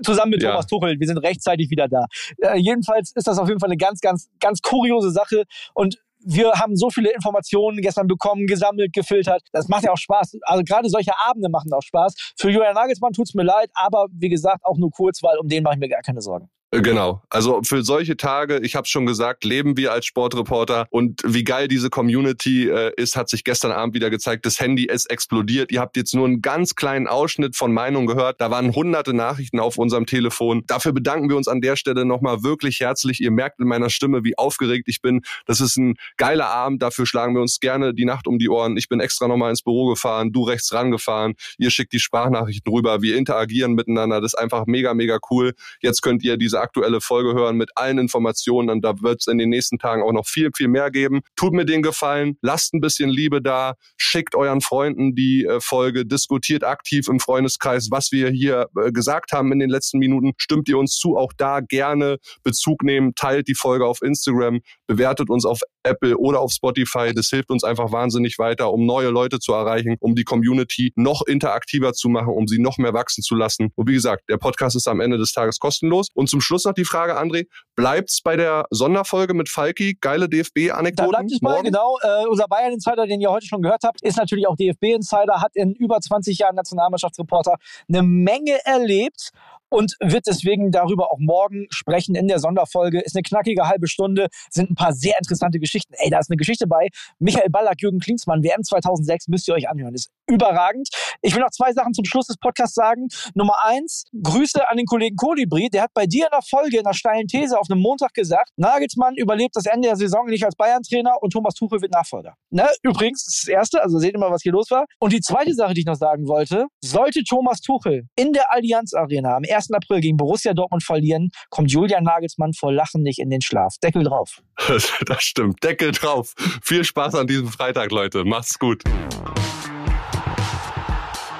zusammen 0.03 0.31
mit 0.31 0.43
Ja. 0.43 0.51
Thomas 0.51 0.67
Tuchel, 0.67 0.99
wir 0.99 1.07
sind 1.07 1.17
rechtzeitig 1.17 1.69
wieder 1.69 1.87
da. 1.87 2.05
Äh, 2.37 2.57
jedenfalls 2.59 3.11
ist 3.15 3.27
das 3.27 3.37
auf 3.37 3.47
jeden 3.47 3.59
Fall 3.59 3.69
eine 3.69 3.77
ganz, 3.77 3.94
ganz, 4.01 4.29
ganz 4.39 4.61
kuriose 4.61 5.11
Sache. 5.11 5.43
Und 5.73 5.97
wir 6.25 6.53
haben 6.53 6.75
so 6.75 6.89
viele 6.89 7.11
Informationen 7.13 7.81
gestern 7.81 8.07
bekommen, 8.07 8.47
gesammelt, 8.47 8.93
gefiltert. 8.93 9.43
Das 9.51 9.67
macht 9.67 9.83
ja 9.83 9.91
auch 9.91 9.97
Spaß. 9.97 10.37
Also 10.41 10.63
gerade 10.63 10.89
solche 10.89 11.11
Abende 11.23 11.49
machen 11.49 11.71
auch 11.71 11.83
Spaß. 11.83 12.33
Für 12.37 12.49
Julian 12.49 12.73
Nagelsmann 12.73 13.13
tut's 13.13 13.35
mir 13.35 13.43
leid, 13.43 13.69
aber 13.75 14.07
wie 14.11 14.29
gesagt, 14.29 14.65
auch 14.65 14.77
nur 14.77 14.89
kurz, 14.91 15.21
weil 15.21 15.37
um 15.37 15.47
den 15.47 15.63
mache 15.63 15.75
ich 15.75 15.79
mir 15.79 15.89
gar 15.89 16.01
keine 16.01 16.21
Sorgen. 16.21 16.49
Äh, 16.71 16.81
genau. 16.81 17.21
Also 17.29 17.61
für 17.63 17.83
solche 17.83 18.17
Tage, 18.17 18.59
ich 18.59 18.75
habe 18.75 18.87
schon 18.87 19.05
gesagt, 19.05 19.43
leben 19.43 19.77
wir 19.77 19.91
als 19.91 20.05
Sportreporter 20.05 20.87
und 20.89 21.21
wie 21.25 21.43
geil 21.43 21.67
diese 21.67 21.89
Community 21.89 22.69
äh, 22.69 22.91
ist, 22.97 23.15
hat 23.15 23.29
sich 23.29 23.43
gestern 23.43 23.71
Abend 23.71 23.93
wieder 23.95 24.09
gezeigt. 24.09 24.45
Das 24.45 24.59
Handy 24.59 24.85
ist 24.85 25.09
explodiert. 25.09 25.71
Ihr 25.71 25.79
habt 25.79 25.95
jetzt 25.97 26.13
nur 26.15 26.25
einen 26.25 26.41
ganz 26.41 26.75
kleinen 26.75 27.07
Ausschnitt 27.07 27.55
von 27.55 27.73
Meinung 27.73 28.05
gehört. 28.07 28.41
Da 28.41 28.51
waren 28.51 28.73
hunderte 28.73 29.13
Nachrichten 29.13 29.59
auf 29.59 29.77
unserem 29.77 30.05
Telefon. 30.05 30.63
Dafür 30.67 30.91
bedanken 30.91 31.29
wir 31.29 31.37
uns 31.37 31.47
an 31.47 31.61
der 31.61 31.75
Stelle 31.75 32.05
nochmal 32.05 32.43
wirklich 32.43 32.79
herzlich. 32.79 33.21
Ihr 33.21 33.31
merkt 33.31 33.59
in 33.59 33.67
meiner 33.67 33.89
Stimme, 33.89 34.23
wie 34.23 34.37
aufgeregt 34.37 34.87
ich 34.87 35.01
bin. 35.01 35.21
Das 35.45 35.61
ist 35.61 35.77
ein 35.77 35.95
geiler 36.17 36.47
Abend. 36.47 36.81
Dafür 36.81 37.05
schlagen 37.05 37.35
wir 37.35 37.41
uns 37.41 37.59
gerne 37.59 37.93
die 37.93 38.05
Nacht 38.05 38.27
um 38.27 38.39
die 38.39 38.49
Ohren. 38.49 38.77
Ich 38.77 38.89
bin 38.89 38.99
extra 38.99 39.27
nochmal 39.27 39.51
ins 39.51 39.61
Büro 39.61 39.87
gefahren, 39.87 40.31
du 40.31 40.43
rechts 40.43 40.73
rangefahren. 40.73 41.35
Ihr 41.57 41.69
schickt 41.69 41.93
die 41.93 41.99
Sprachnachrichten 41.99 42.71
rüber. 42.71 43.01
Wir 43.01 43.17
interagieren 43.17 43.73
miteinander. 43.73 44.21
Das 44.21 44.33
ist 44.33 44.39
einfach 44.39 44.65
mega, 44.65 44.93
mega 44.93 45.19
cool. 45.29 45.53
Jetzt 45.81 46.01
könnt 46.01 46.23
ihr 46.23 46.37
diese 46.37 46.64
aktuelle 46.65 46.99
Folge 46.99 47.33
hören 47.33 47.57
mit 47.57 47.69
allen 47.75 47.99
Informationen 47.99 48.69
und 48.69 48.81
da 48.81 48.93
wird 49.01 49.21
es 49.21 49.27
in 49.27 49.37
den 49.37 49.49
nächsten 49.49 49.77
Tagen 49.77 50.01
auch 50.01 50.11
noch 50.11 50.25
viel, 50.25 50.49
viel 50.55 50.67
mehr 50.67 50.89
geben. 50.89 51.21
Tut 51.35 51.53
mir 51.53 51.65
den 51.65 51.83
Gefallen, 51.83 52.37
lasst 52.41 52.73
ein 52.73 52.81
bisschen 52.81 53.09
Liebe 53.09 53.41
da, 53.41 53.75
schickt 53.97 54.35
euren 54.35 54.61
Freunden 54.61 55.15
die 55.15 55.45
äh, 55.45 55.59
Folge, 55.61 56.05
diskutiert 56.05 56.63
aktiv 56.63 57.07
im 57.07 57.19
Freundeskreis, 57.19 57.89
was 57.91 58.11
wir 58.11 58.29
hier 58.29 58.67
äh, 58.77 58.91
gesagt 58.91 59.31
haben 59.31 59.51
in 59.51 59.59
den 59.59 59.69
letzten 59.69 59.99
Minuten. 59.99 60.33
Stimmt 60.37 60.67
ihr 60.67 60.77
uns 60.77 60.95
zu, 60.95 61.15
auch 61.17 61.33
da 61.37 61.59
gerne 61.59 62.17
Bezug 62.43 62.83
nehmen, 62.83 63.13
teilt 63.15 63.47
die 63.47 63.55
Folge 63.55 63.85
auf 63.85 64.01
Instagram, 64.01 64.61
bewertet 64.87 65.29
uns 65.29 65.45
auf 65.45 65.59
Apple 65.85 66.17
oder 66.17 66.39
auf 66.39 66.51
Spotify. 66.51 67.13
Das 67.13 67.27
hilft 67.27 67.49
uns 67.49 67.63
einfach 67.63 67.91
wahnsinnig 67.91 68.37
weiter, 68.39 68.71
um 68.71 68.85
neue 68.85 69.09
Leute 69.09 69.39
zu 69.39 69.53
erreichen, 69.53 69.95
um 69.99 70.15
die 70.15 70.23
Community 70.23 70.91
noch 70.95 71.21
interaktiver 71.25 71.93
zu 71.93 72.09
machen, 72.09 72.29
um 72.29 72.47
sie 72.47 72.59
noch 72.59 72.77
mehr 72.77 72.93
wachsen 72.93 73.21
zu 73.21 73.35
lassen. 73.35 73.71
Und 73.75 73.87
wie 73.87 73.93
gesagt, 73.93 74.23
der 74.29 74.37
Podcast 74.37 74.75
ist 74.75 74.87
am 74.87 74.99
Ende 74.99 75.17
des 75.17 75.31
Tages 75.31 75.59
kostenlos. 75.59 76.07
Und 76.13 76.29
zum 76.29 76.41
Schluss 76.41 76.65
noch 76.65 76.73
die 76.73 76.85
Frage, 76.85 77.19
André, 77.19 77.45
bleibt's 77.75 78.21
bei 78.23 78.35
der 78.35 78.65
Sonderfolge 78.71 79.33
mit 79.33 79.49
Falki? 79.49 79.97
Geile 80.01 80.27
DFB-Anekdoten? 80.27 81.11
Da 81.11 81.17
bleibt 81.17 81.31
es 81.31 81.41
mal, 81.41 81.61
genau. 81.61 81.97
Äh, 82.01 82.27
unser 82.27 82.47
Bayern-Insider, 82.47 83.05
den 83.05 83.21
ihr 83.21 83.29
heute 83.29 83.45
schon 83.45 83.61
gehört 83.61 83.83
habt, 83.83 84.01
ist 84.01 84.17
natürlich 84.17 84.47
auch 84.47 84.55
DFB-Insider, 84.55 85.41
hat 85.41 85.55
in 85.55 85.73
über 85.73 85.99
20 85.99 86.37
Jahren 86.39 86.55
Nationalmannschaftsreporter 86.55 87.55
eine 87.87 88.03
Menge 88.03 88.57
erlebt 88.65 89.31
und 89.69 89.95
wird 89.99 90.27
deswegen 90.27 90.71
darüber 90.71 91.11
auch 91.11 91.19
morgen 91.19 91.67
sprechen 91.69 92.15
in 92.15 92.27
der 92.27 92.39
Sonderfolge. 92.39 93.01
Ist 93.01 93.15
eine 93.15 93.23
knackige 93.23 93.67
halbe 93.67 93.87
Stunde, 93.87 94.27
sind 94.49 94.71
ein 94.71 94.75
paar 94.75 94.93
sehr 94.93 95.15
interessante 95.17 95.59
Geschichten. 95.59 95.93
Ey, 95.97 96.09
da 96.09 96.19
ist 96.19 96.29
eine 96.29 96.37
Geschichte 96.37 96.67
bei. 96.67 96.87
Michael 97.19 97.49
Ballack, 97.49 97.81
Jürgen 97.81 97.99
Klinsmann, 97.99 98.43
WM 98.43 98.63
2006, 98.63 99.27
müsst 99.27 99.47
ihr 99.47 99.53
euch 99.53 99.69
anhören. 99.69 99.93
Ist 99.93 100.09
überragend. 100.27 100.89
Ich 101.21 101.35
will 101.35 101.41
noch 101.41 101.51
zwei 101.51 101.73
Sachen 101.73 101.93
zum 101.93 102.05
Schluss 102.05 102.27
des 102.27 102.37
Podcasts 102.37 102.75
sagen. 102.75 103.07
Nummer 103.33 103.63
eins, 103.63 104.05
Grüße 104.21 104.67
an 104.69 104.77
den 104.77 104.85
Kollegen 104.85 105.15
Kolibri. 105.15 105.69
Der 105.69 105.83
hat 105.83 105.93
bei 105.93 106.05
dir 106.05 106.25
in 106.25 106.31
der 106.31 106.41
Folge, 106.41 106.77
in 106.77 106.83
der 106.83 106.93
steilen 106.93 107.27
These 107.27 107.59
auf 107.59 107.69
einem 107.69 107.81
Montag 107.81 108.13
gesagt, 108.13 108.51
Nagelsmann 108.57 109.15
überlebt 109.15 109.55
das 109.55 109.65
Ende 109.65 109.89
der 109.89 109.95
Saison 109.95 110.25
nicht 110.27 110.43
als 110.45 110.55
Bayern-Trainer 110.55 111.21
und 111.21 111.31
Thomas 111.31 111.53
Tuchel 111.53 111.81
wird 111.81 111.91
Nachfolger. 111.91 112.35
Ne? 112.49 112.67
Übrigens, 112.81 113.25
das 113.25 113.35
ist 113.35 113.43
das 113.43 113.49
Erste, 113.49 113.81
also 113.81 113.99
seht 113.99 114.13
ihr 114.13 114.19
mal, 114.19 114.31
was 114.31 114.41
hier 114.41 114.51
los 114.51 114.71
war. 114.71 114.85
Und 114.99 115.13
die 115.13 115.21
zweite 115.21 115.53
Sache, 115.53 115.73
die 115.73 115.81
ich 115.81 115.85
noch 115.85 115.95
sagen 115.95 116.27
wollte, 116.27 116.65
sollte 116.81 117.23
Thomas 117.23 117.61
Tuchel 117.61 118.07
in 118.15 118.33
der 118.33 118.51
Allianz 118.51 118.93
Arena 118.93 119.35
am 119.35 119.43
1. 119.55 119.71
April 119.71 120.01
gegen 120.01 120.17
Borussia 120.17 120.53
Dortmund 120.53 120.83
verlieren, 120.83 121.29
kommt 121.49 121.71
Julian 121.71 122.03
Nagelsmann 122.03 122.53
vor 122.53 122.71
Lachen 122.71 123.01
nicht 123.01 123.19
in 123.19 123.29
den 123.29 123.41
Schlaf. 123.41 123.75
Deckel 123.81 124.03
drauf. 124.03 124.41
das 125.05 125.23
stimmt. 125.23 125.63
Deckel 125.63 125.91
drauf. 125.91 126.33
Viel 126.63 126.83
Spaß 126.83 127.15
an 127.15 127.27
diesem 127.27 127.47
Freitag, 127.47 127.91
Leute. 127.91 128.23
Macht's 128.25 128.59
gut. 128.59 128.83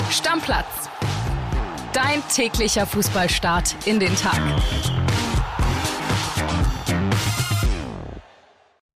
Stammplatz. 0.10 0.90
Dein 1.94 2.22
täglicher 2.34 2.86
Fußballstart 2.86 3.76
in 3.86 4.00
den 4.00 4.16
Tag. 4.16 4.42